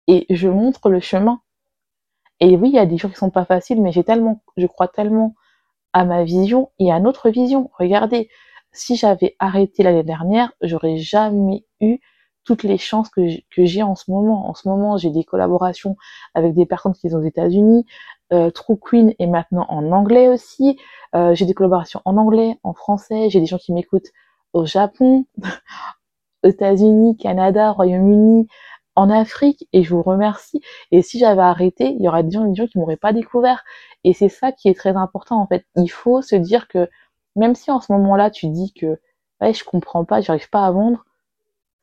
et 0.08 0.26
je 0.30 0.48
montre 0.48 0.90
le 0.90 1.00
chemin 1.00 1.40
et 2.40 2.56
oui 2.56 2.70
il 2.70 2.74
y 2.74 2.78
a 2.78 2.86
des 2.86 2.98
jours 2.98 3.10
qui 3.10 3.16
sont 3.16 3.30
pas 3.30 3.44
faciles 3.44 3.80
mais 3.82 3.92
j'ai 3.92 4.04
tellement 4.04 4.42
je 4.56 4.66
crois 4.66 4.88
tellement 4.88 5.34
à 5.92 6.04
ma 6.04 6.24
vision 6.24 6.70
et 6.78 6.92
à 6.92 7.00
notre 7.00 7.30
vision 7.30 7.70
regardez 7.78 8.28
si 8.72 8.96
j'avais 8.96 9.36
arrêté 9.38 9.82
l'année 9.82 10.02
dernière 10.02 10.52
j'aurais 10.62 10.98
jamais 10.98 11.64
eu 11.80 11.98
toutes 12.44 12.62
les 12.62 12.78
chances 12.78 13.08
que 13.08 13.22
j'ai 13.56 13.82
en 13.82 13.94
ce 13.94 14.10
moment. 14.10 14.48
En 14.48 14.54
ce 14.54 14.68
moment, 14.68 14.96
j'ai 14.96 15.10
des 15.10 15.24
collaborations 15.24 15.96
avec 16.34 16.54
des 16.54 16.66
personnes 16.66 16.94
qui 16.94 17.10
sont 17.10 17.18
aux 17.18 17.22
États-Unis. 17.22 17.86
Euh, 18.32 18.50
True 18.50 18.78
Queen 18.78 19.14
est 19.18 19.26
maintenant 19.26 19.66
en 19.68 19.92
anglais 19.92 20.28
aussi. 20.28 20.78
Euh, 21.14 21.34
j'ai 21.34 21.44
des 21.46 21.54
collaborations 21.54 22.00
en 22.04 22.16
anglais, 22.16 22.58
en 22.62 22.74
français. 22.74 23.30
J'ai 23.30 23.40
des 23.40 23.46
gens 23.46 23.58
qui 23.58 23.72
m'écoutent 23.72 24.10
au 24.52 24.66
Japon, 24.66 25.26
aux 26.44 26.48
États-Unis, 26.48 27.16
Canada, 27.16 27.70
Royaume-Uni, 27.72 28.48
en 28.96 29.10
Afrique. 29.10 29.68
Et 29.72 29.82
je 29.84 29.94
vous 29.94 30.02
remercie. 30.02 30.60
Et 30.90 31.02
si 31.02 31.18
j'avais 31.18 31.42
arrêté, 31.42 31.90
il 31.98 32.02
y 32.02 32.08
aurait 32.08 32.24
des 32.24 32.30
gens, 32.32 32.44
des 32.46 32.54
gens 32.54 32.66
qui 32.66 32.78
m'auraient 32.78 32.96
pas 32.96 33.12
découvert. 33.12 33.64
Et 34.04 34.12
c'est 34.14 34.28
ça 34.28 34.52
qui 34.52 34.68
est 34.68 34.74
très 34.74 34.96
important 34.96 35.40
en 35.40 35.46
fait. 35.46 35.66
Il 35.76 35.88
faut 35.90 36.22
se 36.22 36.36
dire 36.36 36.68
que 36.68 36.88
même 37.36 37.54
si 37.54 37.70
en 37.70 37.80
ce 37.80 37.92
moment-là 37.92 38.30
tu 38.30 38.48
dis 38.48 38.72
que 38.74 39.00
ouais, 39.40 39.54
je 39.54 39.64
comprends 39.64 40.04
pas, 40.04 40.20
j'arrive 40.20 40.50
pas 40.50 40.66
à 40.66 40.70
vendre 40.70 41.04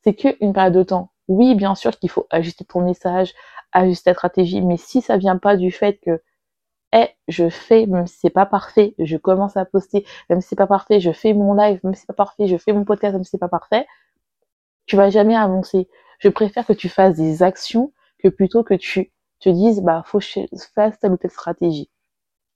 c'est 0.03 0.13
qu'une 0.15 0.53
période 0.53 0.73
de 0.73 0.83
temps. 0.83 1.11
Oui, 1.27 1.55
bien 1.55 1.75
sûr 1.75 1.91
qu'il 1.97 2.09
faut 2.09 2.27
ajuster 2.29 2.65
ton 2.65 2.81
message, 2.81 3.33
ajuster 3.71 4.11
ta 4.11 4.13
stratégie, 4.13 4.61
mais 4.61 4.77
si 4.77 5.01
ça 5.01 5.17
vient 5.17 5.37
pas 5.37 5.57
du 5.57 5.71
fait 5.71 5.99
que 5.99 6.21
eh, 6.93 7.09
je 7.27 7.49
fais, 7.49 7.85
même 7.85 8.07
si 8.07 8.17
c'est 8.19 8.29
pas 8.31 8.45
parfait, 8.47 8.95
je 8.99 9.17
commence 9.17 9.57
à 9.57 9.65
poster, 9.65 10.05
même 10.29 10.41
si 10.41 10.49
c'est 10.49 10.55
pas 10.55 10.67
parfait, 10.67 10.99
je 10.99 11.11
fais 11.11 11.33
mon 11.33 11.53
live, 11.53 11.79
même 11.83 11.93
si 11.93 12.01
c'est 12.01 12.07
pas 12.07 12.13
parfait, 12.13 12.47
je 12.47 12.57
fais 12.57 12.73
mon 12.73 12.85
podcast, 12.85 13.13
même 13.13 13.23
si 13.23 13.31
c'est 13.31 13.37
pas 13.37 13.47
parfait, 13.49 13.85
tu 14.85 14.95
vas 14.95 15.09
jamais 15.09 15.35
avancer. 15.35 15.87
Je 16.19 16.29
préfère 16.29 16.65
que 16.65 16.73
tu 16.73 16.89
fasses 16.89 17.15
des 17.17 17.43
actions 17.43 17.93
que 18.19 18.27
plutôt 18.29 18.63
que 18.63 18.73
tu 18.75 19.11
te 19.39 19.49
dises, 19.49 19.81
bah, 19.81 20.03
faut 20.05 20.19
que 20.19 20.25
je 20.25 20.41
fasse 20.75 20.99
telle 20.99 21.13
ou 21.13 21.17
telle 21.17 21.31
stratégie. 21.31 21.89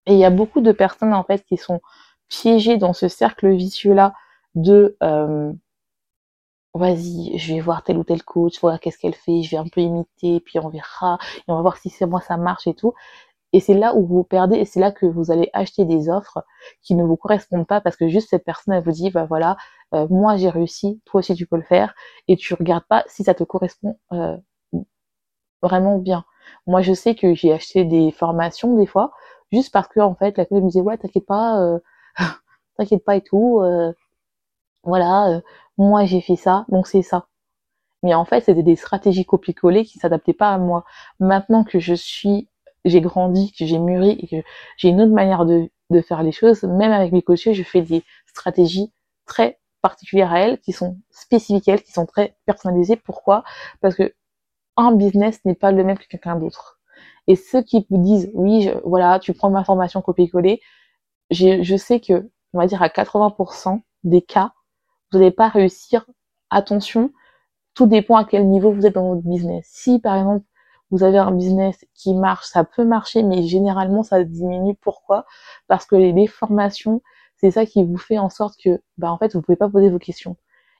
Et 0.07 0.13
il 0.13 0.19
y 0.19 0.25
a 0.25 0.29
beaucoup 0.31 0.61
de 0.61 0.71
personnes, 0.71 1.13
en 1.13 1.23
fait, 1.23 1.45
qui 1.45 1.57
sont 1.57 1.81
piégées 2.29 2.77
dans 2.77 2.93
ce 2.93 3.07
cercle 3.09 3.49
vicieux-là 3.53 4.13
de, 4.55 4.97
euh, 5.03 5.53
vas-y, 6.73 7.37
je 7.37 7.53
vais 7.53 7.59
voir 7.61 7.83
tel 7.83 7.97
ou 7.97 8.03
tel 8.03 8.23
coach, 8.23 8.59
voilà 8.61 8.79
qu'est-ce 8.79 8.97
qu'elle 8.97 9.13
fait, 9.15 9.43
je 9.43 9.51
vais 9.51 9.57
un 9.57 9.67
peu 9.67 9.81
imiter, 9.81 10.39
puis 10.39 10.59
on 10.59 10.69
verra, 10.69 11.17
et 11.37 11.43
on 11.47 11.55
va 11.55 11.61
voir 11.61 11.77
si 11.77 11.89
c'est 11.89 12.05
moi 12.07 12.21
ça 12.21 12.37
marche 12.37 12.65
et 12.67 12.73
tout. 12.73 12.93
Et 13.53 13.59
c'est 13.59 13.75
là 13.75 13.95
où 13.95 14.05
vous 14.05 14.23
perdez, 14.23 14.57
et 14.57 14.65
c'est 14.65 14.79
là 14.79 14.91
que 14.91 15.05
vous 15.05 15.31
allez 15.31 15.49
acheter 15.53 15.85
des 15.85 16.09
offres 16.09 16.43
qui 16.81 16.95
ne 16.95 17.03
vous 17.03 17.15
correspondent 17.17 17.67
pas, 17.67 17.81
parce 17.81 17.95
que 17.95 18.07
juste 18.09 18.29
cette 18.29 18.43
personne, 18.45 18.73
elle 18.73 18.83
vous 18.83 18.91
dit, 18.91 19.11
bah 19.11 19.25
voilà, 19.25 19.57
euh, 19.93 20.07
moi 20.09 20.37
j'ai 20.37 20.49
réussi, 20.49 21.01
toi 21.05 21.19
aussi 21.19 21.35
tu 21.35 21.45
peux 21.47 21.57
le 21.57 21.63
faire, 21.63 21.93
et 22.27 22.35
tu 22.35 22.53
regardes 22.55 22.85
pas 22.85 23.03
si 23.07 23.23
ça 23.23 23.33
te 23.35 23.43
correspond 23.43 23.99
euh, 24.11 24.37
vraiment 25.61 25.97
bien. 25.97 26.25
Moi 26.67 26.81
je 26.81 26.93
sais 26.93 27.15
que 27.15 27.33
j'ai 27.35 27.53
acheté 27.53 27.85
des 27.85 28.11
formations 28.11 28.75
des 28.77 28.85
fois, 28.85 29.11
juste 29.51 29.71
parce 29.71 29.87
que 29.87 29.99
en 29.99 30.15
fait 30.15 30.37
la 30.37 30.45
coach 30.45 30.61
me 30.61 30.67
disait, 30.67 30.81
ouais 30.81 30.97
t'inquiète 30.97 31.25
pas, 31.25 31.61
euh, 31.61 31.79
t'inquiète 32.77 33.03
pas 33.05 33.15
et 33.15 33.21
tout, 33.21 33.61
voilà, 34.83 35.41
moi 35.77 36.05
j'ai 36.05 36.21
fait 36.21 36.35
ça, 36.35 36.65
donc 36.69 36.87
c'est 36.87 37.01
ça. 37.03 37.27
Mais 38.03 38.13
en 38.13 38.25
fait, 38.25 38.41
c'était 38.41 38.63
des 38.63 38.75
stratégies 38.75 39.25
copier-coller 39.25 39.85
qui 39.85 39.97
s'adaptaient 39.97 40.33
pas 40.33 40.53
à 40.53 40.57
moi. 40.57 40.83
Maintenant 41.19 41.63
que 41.63 41.79
je 41.79 41.93
suis, 41.93 42.49
j'ai 42.85 43.01
grandi, 43.01 43.53
que 43.53 43.65
j'ai 43.65 43.79
mûri 43.79 44.27
que 44.27 44.37
j'ai 44.77 44.89
une 44.89 45.01
autre 45.01 45.13
manière 45.13 45.45
de, 45.45 45.69
de 45.89 46.01
faire 46.01 46.23
les 46.23 46.31
choses, 46.31 46.63
même 46.63 46.91
avec 46.91 47.11
mes 47.11 47.21
coachés, 47.21 47.53
je 47.53 47.63
fais 47.63 47.81
des 47.81 48.03
stratégies 48.27 48.91
très 49.25 49.59
particulières 49.81 50.31
à 50.33 50.39
elles, 50.39 50.59
qui 50.59 50.71
sont 50.71 50.97
spécifiques 51.11 51.67
à 51.69 51.73
elles, 51.73 51.83
qui 51.83 51.91
sont 51.91 52.05
très 52.05 52.35
personnalisées. 52.45 52.95
Pourquoi? 52.95 53.43
Parce 53.81 53.95
que 53.95 54.13
un 54.77 54.93
business 54.93 55.39
n'est 55.45 55.55
pas 55.55 55.71
le 55.71 55.83
même 55.83 55.97
que 55.97 56.07
quelqu'un 56.07 56.35
d'autre. 56.35 56.79
Et 57.27 57.35
ceux 57.35 57.61
qui 57.61 57.85
vous 57.89 57.97
disent, 58.03 58.31
oui, 58.33 58.69
voilà, 58.85 59.19
tu 59.19 59.33
prends 59.33 59.49
ma 59.49 59.63
formation 59.63 60.01
copier-coller, 60.01 60.61
je 61.31 61.75
sais 61.77 61.99
que, 61.99 62.29
on 62.53 62.59
va 62.59 62.67
dire 62.67 62.81
à 62.81 62.89
80% 62.89 63.81
des 64.03 64.21
cas, 64.21 64.53
vous 65.11 65.19
n'allez 65.19 65.31
pas 65.31 65.47
réussir. 65.47 66.05
Attention, 66.49 67.11
tout 67.73 67.87
dépend 67.87 68.17
à 68.17 68.25
quel 68.25 68.47
niveau 68.49 68.71
vous 68.71 68.85
êtes 68.85 68.93
dans 68.95 69.09
votre 69.09 69.27
business. 69.27 69.67
Si 69.69 69.99
par 69.99 70.15
exemple 70.17 70.45
vous 70.93 71.03
avez 71.03 71.19
un 71.19 71.31
business 71.33 71.85
qui 71.95 72.15
marche, 72.15 72.47
ça 72.47 72.63
peut 72.65 72.85
marcher, 72.85 73.23
mais 73.23 73.43
généralement 73.43 74.03
ça 74.03 74.23
diminue. 74.23 74.75
Pourquoi? 74.81 75.25
Parce 75.67 75.85
que 75.87 75.97
les 75.97 76.27
formations, 76.27 77.01
c'est 77.37 77.51
ça 77.51 77.65
qui 77.65 77.83
vous 77.83 77.97
fait 77.97 78.19
en 78.19 78.29
sorte 78.29 78.55
que, 78.63 78.81
bah 78.97 79.11
en 79.11 79.17
fait, 79.19 79.33
vous 79.35 79.41
pouvez 79.41 79.57
pas 79.57 79.69
poser 79.69 79.89
vos 79.89 79.99
questions. 79.99 80.37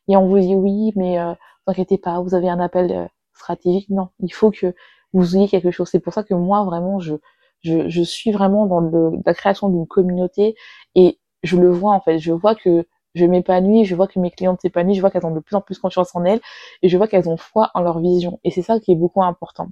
Et 0.07 0.17
on 0.17 0.27
vous 0.27 0.39
dit 0.39 0.55
oui, 0.55 0.93
mais 0.95 1.19
euh, 1.19 1.33
inquiétez 1.67 1.97
pas, 1.97 2.21
vous 2.21 2.35
avez 2.35 2.49
un 2.49 2.59
appel 2.59 2.91
euh, 2.91 3.05
stratégique. 3.33 3.89
Non, 3.89 4.09
il 4.19 4.33
faut 4.33 4.51
que 4.51 4.75
vous 5.13 5.37
ayez 5.37 5.47
quelque 5.49 5.71
chose. 5.71 5.89
C'est 5.89 5.99
pour 5.99 6.13
ça 6.13 6.23
que 6.23 6.33
moi 6.35 6.63
vraiment, 6.65 6.99
je 6.99 7.15
Je, 7.63 7.87
je 7.89 8.03
suis 8.03 8.31
vraiment 8.31 8.65
dans 8.67 8.81
le, 8.81 9.11
la 9.25 9.33
création 9.33 9.69
d'une 9.69 9.87
communauté 9.87 10.55
et 10.95 11.19
je 11.43 11.57
le 11.57 11.69
vois 11.71 11.93
en 11.93 12.01
fait. 12.01 12.19
Je 12.19 12.33
vois 12.33 12.55
que 12.55 12.85
je 13.15 13.25
m'épanouis, 13.25 13.85
je 13.85 13.95
vois 13.95 14.07
que 14.07 14.19
mes 14.19 14.31
clientes 14.31 14.61
s'épanouissent, 14.61 14.97
je 14.97 15.01
vois 15.01 15.11
qu'elles 15.11 15.25
ont 15.25 15.33
de 15.35 15.39
plus 15.39 15.55
en 15.55 15.61
plus 15.61 15.79
confiance 15.79 16.15
en 16.15 16.25
elles 16.25 16.41
et 16.81 16.89
je 16.89 16.97
vois 16.97 17.07
qu'elles 17.07 17.29
ont 17.29 17.37
foi 17.37 17.71
en 17.73 17.81
leur 17.81 17.99
vision. 17.99 18.39
Et 18.43 18.51
c'est 18.51 18.61
ça 18.63 18.79
qui 18.79 18.91
est 18.91 18.95
beaucoup 18.95 19.23
important. 19.23 19.69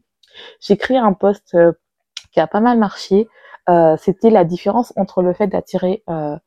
J'ai 0.59 0.77
créé 0.77 0.97
un 0.97 1.13
post 1.13 1.55
euh, 1.55 1.73
qui 2.31 2.39
a 2.39 2.47
pas 2.47 2.59
mal 2.59 2.77
marché. 2.77 3.27
Euh, 3.69 3.95
C'était 3.97 4.29
la 4.29 4.43
différence 4.45 4.93
entre 4.97 5.21
le 5.21 5.33
fait 5.33 5.47
d'attirer 5.47 6.03
euh, 6.09 6.37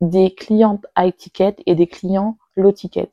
des 0.00 0.34
clientes 0.34 0.86
high 0.96 1.14
ticket 1.16 1.56
et 1.66 1.74
des 1.74 1.86
clients 1.86 2.36
low 2.56 2.72
ticket. 2.72 3.10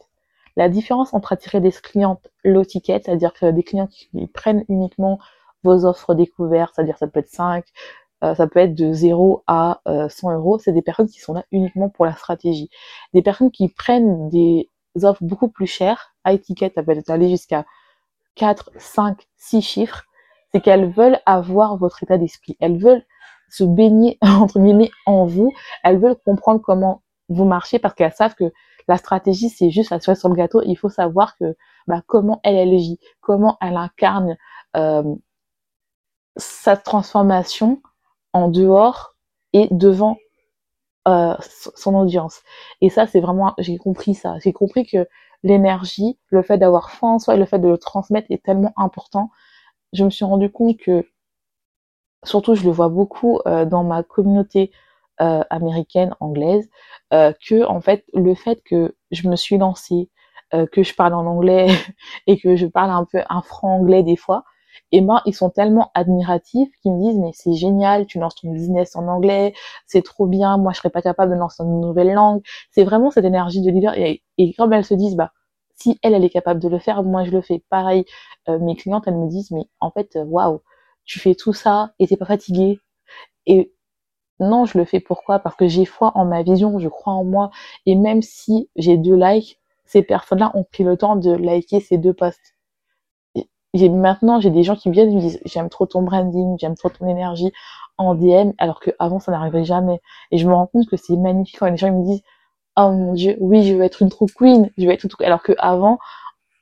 La 0.55 0.69
différence 0.69 1.13
entre 1.13 1.33
attirer 1.33 1.61
des 1.61 1.71
clientes 1.71 2.29
low 2.43 2.63
ticket, 2.63 3.01
c'est-à-dire 3.03 3.33
que 3.33 3.49
des 3.51 3.63
clients 3.63 3.87
qui 3.87 4.27
prennent 4.27 4.65
uniquement 4.69 5.19
vos 5.63 5.85
offres 5.85 6.13
découvertes, 6.13 6.73
c'est-à-dire 6.75 6.97
ça 6.97 7.07
peut 7.07 7.19
être 7.21 7.29
5, 7.29 7.65
euh, 8.23 8.35
ça 8.35 8.47
peut 8.47 8.59
être 8.59 8.75
de 8.75 8.93
0 8.93 9.43
à 9.47 9.81
100 9.85 10.29
euh, 10.29 10.35
euros, 10.35 10.59
c'est 10.59 10.71
des 10.71 10.81
personnes 10.81 11.07
qui 11.07 11.19
sont 11.19 11.33
là 11.33 11.43
uniquement 11.51 11.89
pour 11.89 12.05
la 12.05 12.13
stratégie. 12.13 12.69
Des 13.13 13.21
personnes 13.21 13.51
qui 13.51 13.69
prennent 13.69 14.29
des 14.29 14.69
offres 15.01 15.23
beaucoup 15.23 15.49
plus 15.49 15.67
chères, 15.67 16.13
high 16.25 16.39
ticket, 16.39 16.71
ça 16.75 16.83
peut 16.83 16.95
aller 17.07 17.29
jusqu'à 17.29 17.65
4, 18.35 18.71
5, 18.77 19.27
6 19.37 19.61
chiffres, 19.61 20.03
c'est 20.51 20.61
qu'elles 20.61 20.89
veulent 20.91 21.19
avoir 21.25 21.77
votre 21.77 22.03
état 22.03 22.17
d'esprit. 22.17 22.57
Elles 22.59 22.77
veulent 22.77 23.05
se 23.49 23.63
baigner, 23.63 24.17
entre 24.21 24.59
guillemets, 24.59 24.91
en 25.05 25.25
vous. 25.25 25.51
Elles 25.83 25.99
veulent 25.99 26.17
comprendre 26.25 26.61
comment 26.61 27.01
vous 27.29 27.45
marchez 27.45 27.79
parce 27.79 27.93
qu'elles 27.93 28.13
savent 28.13 28.35
que 28.35 28.51
la 28.87 28.97
stratégie, 28.97 29.49
c'est 29.49 29.69
juste 29.69 29.91
la 29.91 29.99
cerise 29.99 30.19
sur 30.19 30.29
le 30.29 30.35
gâteau. 30.35 30.61
Il 30.65 30.75
faut 30.75 30.89
savoir 30.89 31.37
que 31.37 31.55
bah, 31.87 32.01
comment 32.05 32.41
elle, 32.43 32.55
elle 32.55 32.73
agit, 32.73 32.99
comment 33.21 33.57
elle 33.61 33.77
incarne 33.77 34.37
euh, 34.75 35.15
sa 36.35 36.75
transformation 36.75 37.81
en 38.33 38.49
dehors 38.49 39.15
et 39.53 39.67
devant 39.71 40.17
euh, 41.07 41.35
son 41.39 41.95
audience. 41.95 42.41
Et 42.81 42.89
ça, 42.89 43.07
c'est 43.07 43.19
vraiment, 43.19 43.53
j'ai 43.57 43.77
compris 43.77 44.15
ça. 44.15 44.35
J'ai 44.39 44.53
compris 44.53 44.85
que 44.85 45.07
l'énergie, 45.43 46.17
le 46.29 46.41
fait 46.41 46.57
d'avoir 46.57 46.91
foi 46.91 47.09
en 47.09 47.19
soi 47.19 47.35
le 47.35 47.45
fait 47.45 47.59
de 47.59 47.67
le 47.67 47.77
transmettre 47.77 48.27
est 48.31 48.43
tellement 48.43 48.73
important. 48.77 49.29
Je 49.93 50.03
me 50.05 50.09
suis 50.09 50.25
rendu 50.25 50.51
compte 50.51 50.77
que, 50.77 51.05
surtout, 52.23 52.55
je 52.55 52.63
le 52.63 52.71
vois 52.71 52.89
beaucoup 52.89 53.39
euh, 53.47 53.65
dans 53.65 53.83
ma 53.83 54.03
communauté 54.03 54.71
euh, 55.21 55.43
américaine, 55.49 56.15
anglaise, 56.19 56.69
euh, 57.13 57.33
que 57.47 57.65
en 57.65 57.81
fait, 57.81 58.05
le 58.13 58.33
fait 58.35 58.61
que 58.65 58.95
je 59.11 59.27
me 59.29 59.35
suis 59.35 59.57
lancée, 59.57 60.09
que 60.71 60.83
je 60.83 60.93
parle 60.93 61.15
en 61.15 61.25
anglais 61.25 61.67
et 62.27 62.37
que 62.39 62.55
je 62.55 62.67
parle 62.67 62.91
un 62.91 63.05
peu 63.05 63.21
un 63.27 63.41
franc 63.41 63.75
anglais 63.75 64.03
des 64.03 64.15
fois, 64.15 64.43
et 64.93 65.01
ben 65.01 65.21
ils 65.25 65.33
sont 65.33 65.49
tellement 65.49 65.91
admiratifs 65.95 66.69
qu'ils 66.81 66.93
me 66.93 67.01
disent 67.01 67.17
mais 67.19 67.31
c'est 67.33 67.53
génial, 67.53 68.05
tu 68.05 68.19
lances 68.19 68.35
ton 68.35 68.51
business 68.51 68.95
en 68.95 69.07
anglais, 69.07 69.53
c'est 69.87 70.03
trop 70.03 70.27
bien, 70.27 70.57
moi 70.57 70.71
je 70.71 70.77
serais 70.77 70.91
pas 70.91 71.01
capable 71.01 71.33
de 71.33 71.37
lancer 71.37 71.63
une 71.63 71.81
nouvelle 71.81 72.13
langue. 72.13 72.41
C'est 72.71 72.83
vraiment 72.83 73.09
cette 73.11 73.25
énergie 73.25 73.61
de 73.61 73.71
leader 73.71 73.93
et, 73.97 74.21
comme 74.55 74.71
elles 74.71 74.85
se 74.85 74.93
disent 74.93 75.15
bah 75.15 75.31
si 75.75 75.99
elle 76.03 76.13
elle 76.13 76.23
est 76.23 76.29
capable 76.29 76.59
de 76.61 76.69
le 76.69 76.77
faire, 76.79 77.03
moi 77.03 77.23
je 77.25 77.31
le 77.31 77.41
fais. 77.41 77.63
Pareil, 77.69 78.05
euh, 78.49 78.59
mes 78.59 78.75
clientes 78.75 79.05
elles 79.07 79.17
me 79.17 79.27
disent 79.27 79.51
mais 79.51 79.65
en 79.79 79.89
fait 79.91 80.15
euh, 80.15 80.25
waouh, 80.25 80.61
tu 81.05 81.19
fais 81.19 81.35
tout 81.35 81.53
ça 81.53 81.93
et 81.99 82.07
t'es 82.07 82.17
pas 82.17 82.25
fatiguée. 82.25 82.79
Et 83.47 83.73
non, 84.39 84.65
je 84.65 84.77
le 84.77 84.85
fais 84.85 84.99
pourquoi? 84.99 85.39
Parce 85.39 85.55
que 85.55 85.67
j'ai 85.67 85.85
foi 85.85 86.11
en 86.15 86.25
ma 86.25 86.43
vision, 86.43 86.79
je 86.79 86.89
crois 86.89 87.13
en 87.13 87.23
moi 87.23 87.51
et 87.87 87.95
même 87.95 88.21
si 88.21 88.69
j'ai 88.75 88.97
deux 88.97 89.15
likes, 89.15 89.59
ces 89.85 90.03
personnes-là 90.03 90.51
ont 90.55 90.63
pris 90.65 90.83
le 90.83 90.97
temps 90.97 91.15
de 91.15 91.31
liker 91.31 91.79
ces 91.79 91.97
deux 91.97 92.13
posts 92.13 92.53
maintenant 93.73 94.39
j'ai 94.39 94.51
des 94.51 94.63
gens 94.63 94.75
qui 94.75 94.89
viennent 94.91 95.11
et 95.11 95.15
me 95.15 95.21
disent 95.21 95.39
j'aime 95.45 95.69
trop 95.69 95.85
ton 95.85 96.03
branding, 96.03 96.57
j'aime 96.59 96.75
trop 96.75 96.89
ton 96.89 97.07
énergie 97.07 97.51
en 97.97 98.15
DM, 98.15 98.51
alors 98.57 98.79
que 98.79 98.91
avant 98.99 99.19
ça 99.19 99.31
n'arrivait 99.31 99.65
jamais. 99.65 100.01
Et 100.31 100.37
je 100.37 100.47
me 100.47 100.53
rends 100.53 100.67
compte 100.67 100.87
que 100.87 100.97
c'est 100.97 101.17
magnifique 101.17 101.57
quand 101.59 101.69
les 101.69 101.77
gens 101.77 101.91
me 101.91 102.03
disent 102.05 102.23
oh 102.77 102.91
mon 102.91 103.13
dieu, 103.13 103.37
oui 103.39 103.63
je 103.65 103.73
veux 103.75 103.83
être 103.83 104.01
une 104.01 104.09
true 104.09 104.27
queen, 104.27 104.69
je 104.77 104.85
veux 104.85 104.91
être 104.91 105.03
une 105.03 105.25
alors 105.25 105.43
que 105.43 105.53
avant 105.57 105.99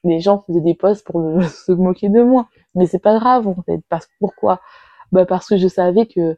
les 0.04 0.20
gens 0.20 0.44
faisaient 0.48 0.62
des 0.62 0.74
posts 0.74 1.06
pour 1.06 1.22
se 1.44 1.72
moquer 1.72 2.10
de 2.10 2.24
moi. 2.24 2.48
Mais 2.76 2.86
c'est 2.88 3.00
pas 3.00 3.18
grave 3.20 3.48
en 3.48 3.62
fait. 3.64 3.82
Parce 3.90 4.08
pourquoi? 4.20 4.62
Bah 5.12 5.26
parce 5.26 5.48
que 5.48 5.58
je 5.58 5.68
savais 5.68 6.06
que 6.06 6.38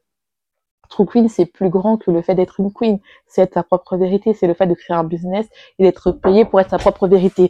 True 0.90 1.06
Queen, 1.06 1.30
c'est 1.30 1.46
plus 1.46 1.70
grand 1.70 1.98
que 1.98 2.12
le 2.12 2.22
fait 2.22 2.36
d'être 2.36 2.60
une 2.60 2.72
queen. 2.72 3.00
C'est 3.28 3.42
être 3.42 3.54
sa 3.56 3.64
propre 3.64 3.98
vérité. 3.98 4.34
C'est 4.34 4.48
le 4.48 4.54
fait 4.54 4.68
de 4.68 4.74
créer 4.76 4.96
un 4.96 5.04
business 5.04 5.48
et 5.80 5.84
d'être 5.84 6.12
payé 6.12 6.46
pour 6.46 6.60
être 6.60 6.70
sa 6.70 6.78
propre 6.78 7.08
vérité. 7.08 7.50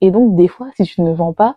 Et 0.00 0.10
donc, 0.10 0.36
des 0.36 0.48
fois, 0.48 0.70
si 0.76 0.84
tu 0.84 1.02
ne 1.02 1.12
vends 1.12 1.32
pas, 1.32 1.56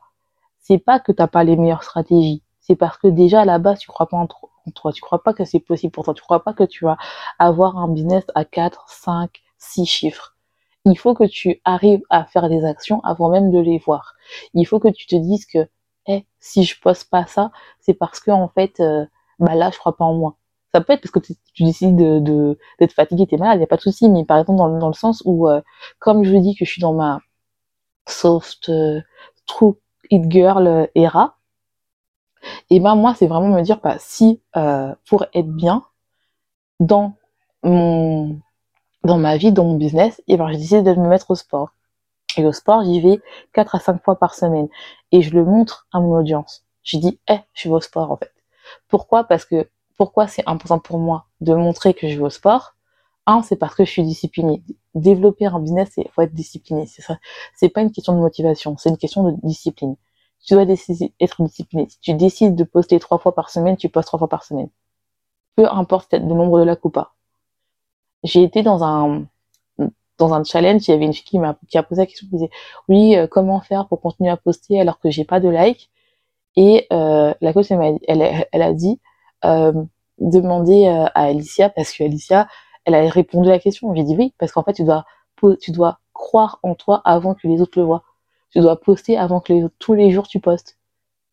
c'est 0.64 0.80
pas 0.80 1.00
que 1.00 1.12
t'as 1.12 1.28
pas 1.28 1.44
les 1.44 1.58
meilleures 1.58 1.84
stratégies. 1.84 2.44
C'est 2.62 2.76
parce 2.76 2.98
que 2.98 3.08
déjà 3.08 3.42
à 3.42 3.46
la 3.46 3.60
base 3.60 3.80
tu 3.80 3.88
crois 3.88 4.08
pas 4.08 4.18
en, 4.18 4.28
toi, 4.72 4.94
tu 4.94 5.02
crois 5.02 5.22
pas 5.24 5.34
que 5.34 5.46
c'est 5.46 5.60
possible 5.60 5.92
pour 5.92 6.06
toi, 6.06 6.14
tu 6.14 6.22
crois 6.24 6.44
pas 6.44 6.54
que 6.54 6.64
tu 6.64 6.86
vas 6.86 6.98
avoir 7.40 7.78
un 7.78 7.90
business 7.90 8.24
à 8.36 8.46
4, 8.46 8.86
5, 8.90 9.42
6 9.58 9.86
chiffres. 9.86 10.36
Il 10.86 10.98
faut 10.98 11.14
que 11.14 11.26
tu 11.26 11.62
arrives 11.66 12.02
à 12.10 12.26
faire 12.26 12.50
des 12.50 12.66
actions 12.66 13.02
avant 13.04 13.30
même 13.30 13.52
de 13.52 13.60
les 13.60 13.78
voir. 13.80 14.16
Il 14.54 14.66
faut 14.66 14.80
que 14.80 14.90
tu 14.90 15.06
te 15.08 15.16
dises 15.16 15.46
que 15.46 15.68
eh, 16.08 16.26
si 16.40 16.64
je 16.64 16.80
poste 16.82 17.10
pas 17.10 17.26
ça, 17.26 17.52
c'est 17.80 17.94
parce 17.94 18.20
que 18.20 18.32
en 18.32 18.50
fait 18.50 18.80
euh, 18.80 19.06
bah 19.40 19.56
là 19.56 19.70
je 19.72 19.78
crois 19.80 19.96
pas 19.98 20.06
en 20.06 20.14
moi. 20.14 20.38
Ça 20.74 20.82
peut 20.82 20.94
être 20.94 21.02
parce 21.02 21.12
que 21.12 21.20
tu 21.54 21.64
décides 21.64 21.96
de 21.96 22.58
d'être 22.80 22.94
fatigué, 22.94 23.28
t'es 23.28 23.38
malade, 23.38 23.60
y 23.60 23.64
a 23.64 23.68
pas 23.68 23.78
de 23.78 23.82
souci. 23.82 24.10
Mais 24.10 24.26
par 24.26 24.40
exemple 24.40 24.58
dans, 24.58 24.78
dans 24.80 24.88
le 24.88 24.94
sens 24.94 25.22
où, 25.26 25.48
euh, 25.50 25.62
comme 26.00 26.24
je 26.24 26.36
dis 26.36 26.56
que 26.56 26.66
je 26.66 26.72
suis 26.72 26.82
dans 26.82 26.94
ma 26.94 27.20
soft 28.08 28.70
euh, 28.70 29.02
true 29.46 29.76
It 30.14 30.32
Girl 30.32 30.68
euh, 30.68 30.88
era. 30.96 31.38
Et 32.70 32.80
ben 32.80 32.96
moi, 32.96 33.14
c'est 33.16 33.28
vraiment 33.28 33.48
me 33.50 33.62
dire, 33.62 33.80
bah, 33.82 33.96
si 34.00 34.42
euh, 34.58 34.94
pour 35.08 35.26
être 35.34 35.48
bien 35.50 35.84
dans 36.80 37.16
mon 37.64 38.40
dans 39.04 39.18
ma 39.18 39.38
vie, 39.38 39.52
dans 39.52 39.66
mon 39.66 39.76
business, 39.78 40.22
et 40.28 40.38
ben 40.38 40.50
j'ai 40.52 40.58
décidé 40.58 40.84
de 40.84 41.00
me 41.00 41.10
mettre 41.10 41.32
au 41.32 41.36
sport. 41.36 41.72
Et 42.38 42.46
au 42.46 42.54
sport, 42.54 42.84
j'y 42.84 43.02
vais 43.02 43.22
4 43.54 43.76
à 43.76 43.80
5 43.80 44.04
fois 44.04 44.18
par 44.18 44.36
semaine. 44.36 44.70
Et 45.12 45.22
je 45.22 45.34
le 45.34 45.46
montre 45.46 45.88
à 45.94 46.00
mon 46.00 46.18
audience. 46.20 46.66
Je 46.84 46.98
dis, 46.98 47.20
eh, 47.30 47.40
je 47.54 47.70
vais 47.70 47.76
au 47.76 47.82
sport 47.82 48.12
en 48.12 48.18
fait. 48.18 48.34
Pourquoi? 48.90 49.26
Parce 49.26 49.46
que 49.46 49.70
pourquoi 49.98 50.28
c'est 50.28 50.44
important 50.48 50.80
pour 50.80 51.00
moi 51.00 51.26
de 51.42 51.54
montrer 51.56 51.94
que 51.94 52.08
je 52.10 52.18
vais 52.18 52.24
au 52.26 52.30
sport? 52.30 52.76
Un, 53.26 53.42
c'est 53.42 53.56
parce 53.56 53.76
que 53.76 53.86
je 53.86 53.92
suis 53.92 54.04
disciplinée. 54.04 54.64
Développer 54.96 55.46
un 55.46 55.60
business, 55.60 55.92
il 55.98 56.10
faut 56.10 56.22
être 56.22 56.34
discipliné. 56.34 56.86
C'est 56.88 57.02
ça. 57.02 57.20
C'est 57.56 57.70
pas 57.70 57.82
une 57.82 57.92
question 57.92 58.14
de 58.14 58.20
motivation, 58.20 58.78
c'est 58.78 58.90
une 58.90 58.98
question 58.98 59.24
de 59.24 59.36
discipline. 59.44 59.96
Tu 60.46 60.54
dois 60.56 60.64
être 60.64 61.44
discipliné. 61.44 61.88
Si 61.90 62.00
tu 62.02 62.14
décides 62.16 62.56
de 62.56 62.64
poster 62.66 63.00
trois 63.00 63.18
fois 63.18 63.34
par 63.34 63.50
semaine, 63.50 63.78
tu 63.78 63.90
postes 63.90 64.08
trois 64.08 64.20
fois 64.20 64.28
par 64.28 64.44
semaine. 64.44 64.70
Peu 65.56 65.68
importe 65.70 66.14
le 66.14 66.20
nombre 66.20 66.60
de 66.60 66.66
la 66.66 66.78
ou 66.84 66.90
pas. 66.90 67.16
J'ai 68.24 68.44
été 68.44 68.64
dans 68.64 68.84
un 68.84 69.26
dans 70.20 70.34
un 70.34 70.44
challenge, 70.44 70.88
il 70.88 70.92
y 70.92 70.94
avait 70.94 71.06
une 71.06 71.14
fille 71.14 71.24
qui 71.24 71.40
m'a 71.40 71.58
qui 71.70 71.78
a 71.78 71.84
posé 71.84 72.02
la 72.02 72.06
question, 72.06 72.28
qui 72.28 72.36
disait 72.36 72.50
oui, 72.88 73.16
euh, 73.16 73.28
comment 73.28 73.62
faire 73.62 73.88
pour 73.88 74.02
continuer 74.02 74.30
à 74.30 74.38
poster 74.38 74.80
alors 74.80 75.00
que 75.00 75.10
j'ai 75.10 75.26
pas 75.26 75.40
de 75.40 75.50
like 75.50 75.90
Et 76.56 76.88
euh, 76.94 77.34
la 77.42 77.54
coach 77.54 77.72
elle, 77.72 78.00
elle, 78.08 78.48
elle, 78.52 78.62
a 78.62 78.74
dit 78.74 79.00
euh, 79.46 79.74
demander 80.20 80.88
euh, 80.88 81.06
à 81.16 81.24
Alicia 81.26 81.70
parce 81.70 81.94
que 81.94 82.04
Alicia 82.04 82.48
elle 82.86 82.96
a 82.96 83.10
répondu 83.10 83.50
à 83.50 83.54
la 83.54 83.60
question. 83.60 83.94
J'ai 83.96 84.04
dit 84.04 84.16
oui, 84.18 84.34
parce 84.38 84.52
qu'en 84.52 84.64
fait, 84.64 84.74
tu 84.74 84.84
dois, 84.84 85.06
tu 85.60 85.72
dois 85.72 86.00
croire 86.14 86.60
en 86.64 86.76
toi 86.76 87.02
avant 87.06 87.34
que 87.34 87.48
les 87.48 87.62
autres 87.62 87.80
le 87.80 87.86
voient. 87.86 88.04
Tu 88.52 88.60
dois 88.60 88.80
poster 88.80 89.18
avant 89.18 89.40
que 89.40 89.54
les 89.54 89.64
autres, 89.64 89.76
tous 89.80 89.94
les 89.94 90.12
jours 90.12 90.28
tu 90.28 90.40
postes. 90.40 90.78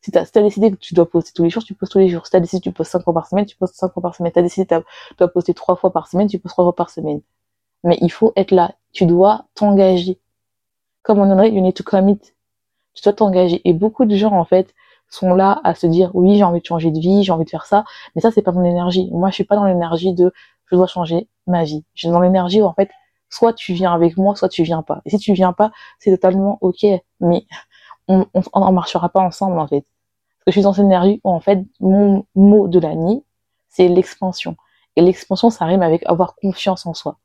Si 0.02 0.10
t'as, 0.10 0.22
as 0.22 0.42
décidé 0.42 0.70
que 0.70 0.76
tu 0.76 0.94
dois 0.94 1.08
poster 1.08 1.32
tous 1.34 1.42
les 1.44 1.50
jours, 1.50 1.62
tu 1.62 1.74
postes 1.74 1.92
tous 1.92 1.98
les 1.98 2.08
jours. 2.08 2.24
Si 2.26 2.32
t'as 2.32 2.40
décidé 2.40 2.60
que 2.60 2.70
tu 2.70 2.72
postes 2.72 2.92
cinq 2.92 3.02
fois 3.04 3.12
par 3.12 3.26
semaine, 3.26 3.44
tu 3.44 3.56
postes 3.56 3.74
cinq 3.74 3.92
fois 3.92 4.02
par 4.02 4.14
semaine. 4.14 4.32
T'as 4.32 4.42
décidé 4.42 4.66
que 4.66 4.78
tu 4.78 5.14
dois 5.18 5.28
poster 5.28 5.52
trois 5.54 5.76
fois 5.76 5.92
par 5.92 6.08
semaine, 6.08 6.28
tu 6.28 6.38
postes 6.38 6.54
trois 6.54 6.64
fois 6.64 6.74
par 6.74 6.90
semaine. 6.90 7.20
Mais 7.84 7.98
il 8.00 8.10
faut 8.10 8.32
être 8.36 8.50
là. 8.52 8.74
Tu 8.92 9.06
dois 9.06 9.44
t'engager. 9.54 10.18
Comme 11.02 11.18
on 11.18 11.26
dirait, 11.26 11.50
you 11.50 11.60
need 11.60 11.74
to 11.74 11.84
commit. 11.84 12.20
Tu 12.94 13.02
dois 13.04 13.12
t'engager. 13.12 13.60
Et 13.68 13.74
beaucoup 13.74 14.06
de 14.06 14.16
gens, 14.16 14.32
en 14.32 14.44
fait, 14.44 14.74
sont 15.08 15.34
là 15.34 15.60
à 15.64 15.74
se 15.74 15.86
dire, 15.86 16.10
oui, 16.14 16.36
j'ai 16.36 16.44
envie 16.44 16.60
de 16.60 16.66
changer 16.66 16.90
de 16.90 16.98
vie, 16.98 17.22
j'ai 17.22 17.32
envie 17.32 17.44
de 17.44 17.50
faire 17.50 17.66
ça. 17.66 17.84
Mais 18.14 18.22
ça, 18.22 18.30
c'est 18.30 18.42
pas 18.42 18.52
mon 18.52 18.64
énergie. 18.64 19.10
Moi, 19.12 19.28
je 19.30 19.34
suis 19.34 19.44
pas 19.44 19.56
dans 19.56 19.64
l'énergie 19.64 20.14
de, 20.14 20.32
je 20.70 20.76
dois 20.76 20.86
changer 20.86 21.28
ma 21.46 21.64
vie. 21.64 21.84
Je 21.94 22.06
suis 22.06 22.08
dans 22.10 22.20
l'énergie 22.20 22.62
où 22.62 22.66
en 22.66 22.74
fait, 22.74 22.90
soit 23.28 23.52
tu 23.52 23.72
viens 23.72 23.92
avec 23.92 24.16
moi, 24.16 24.36
soit 24.36 24.48
tu 24.48 24.62
viens 24.62 24.82
pas. 24.82 25.02
Et 25.04 25.10
si 25.10 25.18
tu 25.18 25.32
viens 25.32 25.52
pas, 25.52 25.70
c'est 25.98 26.10
totalement 26.10 26.58
ok, 26.60 26.84
mais 27.20 27.46
on, 28.08 28.26
on, 28.34 28.72
marchera 28.72 29.08
pas 29.08 29.20
ensemble 29.20 29.58
en 29.58 29.68
fait. 29.68 29.82
Parce 29.82 30.46
que 30.46 30.50
je 30.50 30.52
suis 30.52 30.62
dans 30.62 30.72
cette 30.72 30.84
énergie 30.84 31.20
où 31.24 31.30
en 31.30 31.40
fait, 31.40 31.60
mon 31.80 32.26
mot 32.34 32.68
de 32.68 32.78
l'année, 32.78 33.24
c'est 33.68 33.88
l'expansion. 33.88 34.56
Et 34.96 35.02
l'expansion, 35.02 35.50
ça 35.50 35.64
rime 35.64 35.82
avec 35.82 36.02
avoir 36.06 36.34
confiance 36.36 36.86
en 36.86 36.94
soi. 36.94 37.18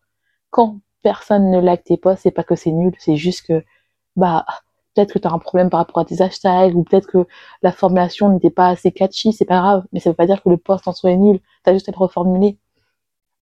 Quand 0.52 0.80
personne 1.02 1.52
ne 1.52 1.60
like 1.60 1.84
tes 1.84 1.98
posts, 1.98 2.24
c'est 2.24 2.32
pas 2.32 2.44
que 2.44 2.56
c'est 2.56 2.72
nul, 2.72 2.94
c'est 3.00 3.16
juste 3.16 3.46
que, 3.48 3.64
bah, 4.16 4.46
peut-être 4.94 5.14
que 5.14 5.20
tu 5.20 5.28
as 5.28 5.32
un 5.32 5.40
problème 5.40 5.70
par 5.70 5.80
rapport 5.80 6.00
à 6.00 6.06
tes 6.06 6.22
hashtags, 6.22 6.76
ou 6.76 6.84
peut-être 6.84 7.08
que 7.08 7.28
la 7.62 7.72
formulation 7.72 8.30
n'était 8.30 8.50
pas 8.50 8.70
assez 8.70 8.92
catchy, 8.92 9.34
c'est 9.34 9.46
pas 9.46 9.60
grave, 9.60 9.86
mais 9.92 10.00
ça 10.00 10.10
veut 10.12 10.16
pas 10.16 10.26
dire 10.28 10.42
que 10.42 10.50
le 10.50 10.58
post 10.58 10.88
en 10.88 10.94
soi 10.94 11.12
est 11.12 11.18
nul, 11.18 11.40
t'as 11.64 11.74
juste 11.74 11.90
à 11.90 11.92
le 11.92 11.98
reformuler. 11.98 12.58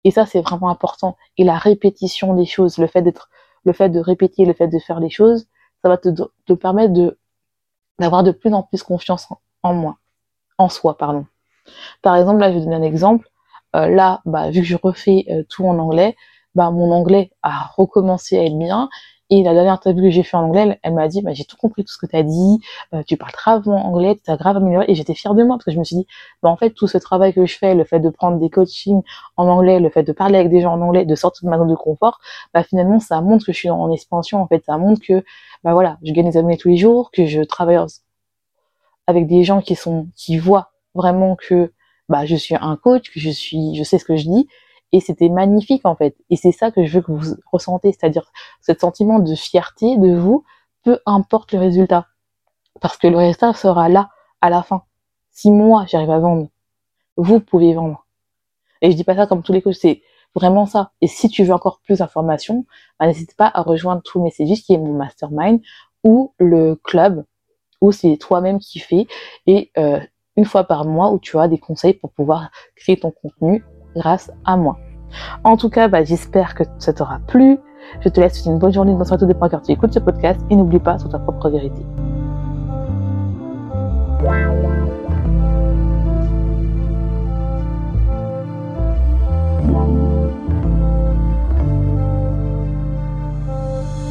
Et 0.04 0.10
ça, 0.10 0.26
c'est 0.26 0.40
vraiment 0.40 0.68
important. 0.68 1.16
Et 1.38 1.44
la 1.44 1.56
répétition 1.56 2.34
des 2.34 2.46
choses, 2.46 2.78
le 2.78 2.86
fait 2.86 3.02
de 3.02 4.00
répéter, 4.00 4.44
le 4.44 4.52
fait 4.52 4.68
de 4.68 4.78
faire 4.78 5.00
les 5.00 5.10
choses, 5.10 5.46
ça 5.82 5.88
va 5.88 5.98
te, 5.98 6.52
permettre 6.52 7.16
d'avoir 7.98 8.22
de 8.22 8.30
plus 8.30 8.52
en 8.54 8.62
plus 8.62 8.82
confiance 8.82 9.28
en, 9.62 9.74
moi. 9.74 9.98
En 10.58 10.68
soi, 10.68 10.96
pardon. 10.96 11.26
Par 12.02 12.16
exemple, 12.16 12.40
là, 12.40 12.50
je 12.52 12.58
vais 12.58 12.64
donner 12.64 12.76
un 12.76 12.82
exemple. 12.82 13.28
Euh, 13.74 13.88
là, 13.88 14.20
bah, 14.24 14.50
vu 14.50 14.60
que 14.60 14.66
je 14.66 14.76
refais 14.80 15.24
euh, 15.30 15.44
tout 15.48 15.66
en 15.66 15.78
anglais, 15.78 16.16
bah, 16.54 16.70
mon 16.70 16.92
anglais 16.92 17.30
a 17.42 17.70
recommencé 17.76 18.38
à 18.38 18.44
être 18.44 18.58
bien. 18.58 18.88
Et 19.34 19.42
la 19.42 19.54
dernière 19.54 19.72
interview 19.72 20.02
que 20.04 20.10
j'ai 20.10 20.24
fait 20.24 20.36
en 20.36 20.42
anglais, 20.42 20.78
elle, 20.82 20.92
m'a 20.92 21.08
dit, 21.08 21.22
bah, 21.22 21.32
j'ai 21.32 21.44
tout 21.46 21.56
compris 21.56 21.84
tout 21.84 21.92
ce 21.94 21.96
que 21.96 22.04
tu 22.04 22.14
as 22.14 22.22
dit, 22.22 22.60
euh, 22.92 23.02
tu 23.06 23.16
parles 23.16 23.32
gravement 23.32 23.86
anglais, 23.86 24.20
tu 24.22 24.30
as 24.30 24.36
grave 24.36 24.58
amélioré. 24.58 24.84
Et 24.88 24.94
j'étais 24.94 25.14
fière 25.14 25.34
de 25.34 25.42
moi 25.42 25.56
parce 25.56 25.64
que 25.64 25.70
je 25.70 25.78
me 25.78 25.84
suis 25.84 25.96
dit, 25.96 26.06
bah, 26.42 26.50
en 26.50 26.56
fait, 26.58 26.68
tout 26.72 26.86
ce 26.86 26.98
travail 26.98 27.32
que 27.32 27.46
je 27.46 27.56
fais, 27.56 27.74
le 27.74 27.84
fait 27.84 27.98
de 27.98 28.10
prendre 28.10 28.38
des 28.38 28.50
coachings 28.50 29.00
en 29.38 29.48
anglais, 29.48 29.80
le 29.80 29.88
fait 29.88 30.02
de 30.02 30.12
parler 30.12 30.36
avec 30.38 30.50
des 30.50 30.60
gens 30.60 30.74
en 30.74 30.82
anglais, 30.82 31.06
de 31.06 31.14
sortir 31.14 31.46
de 31.46 31.50
ma 31.50 31.56
zone 31.56 31.68
de 31.68 31.74
confort, 31.74 32.20
bah, 32.52 32.62
finalement, 32.62 33.00
ça 33.00 33.22
montre 33.22 33.46
que 33.46 33.52
je 33.52 33.56
suis 33.56 33.70
en 33.70 33.90
expansion. 33.90 34.42
En 34.42 34.46
fait, 34.46 34.62
ça 34.66 34.76
montre 34.76 35.00
que, 35.00 35.24
voilà, 35.64 35.96
je 36.02 36.12
gagne 36.12 36.28
des 36.30 36.36
amis 36.36 36.58
tous 36.58 36.68
les 36.68 36.76
jours, 36.76 37.10
que 37.10 37.24
je 37.24 37.40
travaille 37.40 37.78
avec 39.06 39.26
des 39.26 39.44
gens 39.44 39.62
qui 39.62 39.76
sont, 39.76 40.08
qui 40.14 40.36
voient 40.36 40.72
vraiment 40.94 41.36
que, 41.36 41.72
bah, 42.10 42.26
je 42.26 42.36
suis 42.36 42.54
un 42.54 42.76
coach, 42.76 43.10
que 43.10 43.18
je 43.18 43.30
suis, 43.30 43.76
je 43.76 43.82
sais 43.82 43.96
ce 43.96 44.04
que 44.04 44.16
je 44.16 44.24
dis, 44.24 44.46
et 44.92 45.00
c'était 45.00 45.28
magnifique 45.28 45.84
en 45.84 45.96
fait. 45.96 46.16
Et 46.30 46.36
c'est 46.36 46.52
ça 46.52 46.70
que 46.70 46.84
je 46.84 46.98
veux 46.98 47.02
que 47.02 47.12
vous 47.12 47.34
ressentez, 47.50 47.92
c'est-à-dire 47.92 48.30
ce 48.60 48.72
sentiment 48.74 49.18
de 49.18 49.34
fierté 49.34 49.96
de 49.96 50.14
vous, 50.14 50.44
peu 50.84 51.00
importe 51.06 51.52
le 51.52 51.58
résultat, 51.58 52.06
parce 52.80 52.96
que 52.96 53.08
le 53.08 53.16
résultat 53.16 53.54
sera 53.54 53.88
là 53.88 54.10
à 54.40 54.50
la 54.50 54.62
fin. 54.62 54.82
Si 55.30 55.50
moi 55.50 55.84
j'arrive 55.88 56.10
à 56.10 56.18
vendre, 56.18 56.48
vous 57.16 57.40
pouvez 57.40 57.74
vendre. 57.74 58.06
Et 58.80 58.90
je 58.90 58.96
dis 58.96 59.04
pas 59.04 59.16
ça 59.16 59.26
comme 59.26 59.42
tous 59.42 59.52
les 59.52 59.62
coachs, 59.62 59.74
c'est 59.74 60.02
vraiment 60.34 60.66
ça. 60.66 60.92
Et 61.00 61.06
si 61.06 61.28
tu 61.28 61.44
veux 61.44 61.52
encore 61.52 61.80
plus 61.84 61.98
d'informations, 61.98 62.66
bah, 62.98 63.06
n'hésite 63.06 63.36
pas 63.36 63.50
à 63.52 63.62
rejoindre 63.62 64.02
True 64.02 64.20
Messages, 64.20 64.62
qui 64.62 64.74
est 64.74 64.78
mon 64.78 64.94
mastermind, 64.94 65.60
ou 66.04 66.34
le 66.38 66.74
club, 66.74 67.24
où 67.80 67.92
c'est 67.92 68.16
toi-même 68.16 68.58
qui 68.58 68.78
fais. 68.78 69.06
Et 69.46 69.70
euh, 69.78 70.00
une 70.36 70.44
fois 70.44 70.64
par 70.64 70.84
mois 70.84 71.10
où 71.10 71.18
tu 71.18 71.38
as 71.38 71.48
des 71.48 71.58
conseils 71.58 71.94
pour 71.94 72.10
pouvoir 72.12 72.50
créer 72.76 72.98
ton 72.98 73.10
contenu 73.10 73.64
grâce 73.96 74.30
à 74.44 74.56
moi. 74.56 74.78
En 75.44 75.56
tout 75.56 75.68
cas, 75.68 75.88
bah, 75.88 76.04
j'espère 76.04 76.54
que 76.54 76.64
ça 76.78 76.92
t'aura 76.92 77.18
plu. 77.26 77.58
Je 78.00 78.08
te 78.08 78.20
laisse 78.20 78.44
une 78.46 78.58
bonne 78.58 78.72
journée, 78.72 78.92
une 78.92 78.98
bonne 78.98 79.06
soirée, 79.06 79.20
tout 79.20 79.26
dépend 79.26 79.48
quand 79.48 79.60
tu 79.60 79.72
écoutes 79.72 79.92
ce 79.92 79.98
podcast 79.98 80.40
et 80.50 80.56
n'oublie 80.56 80.78
pas 80.78 80.98
sur 80.98 81.08
ta 81.08 81.18
propre 81.18 81.50
vérité. 81.50 81.82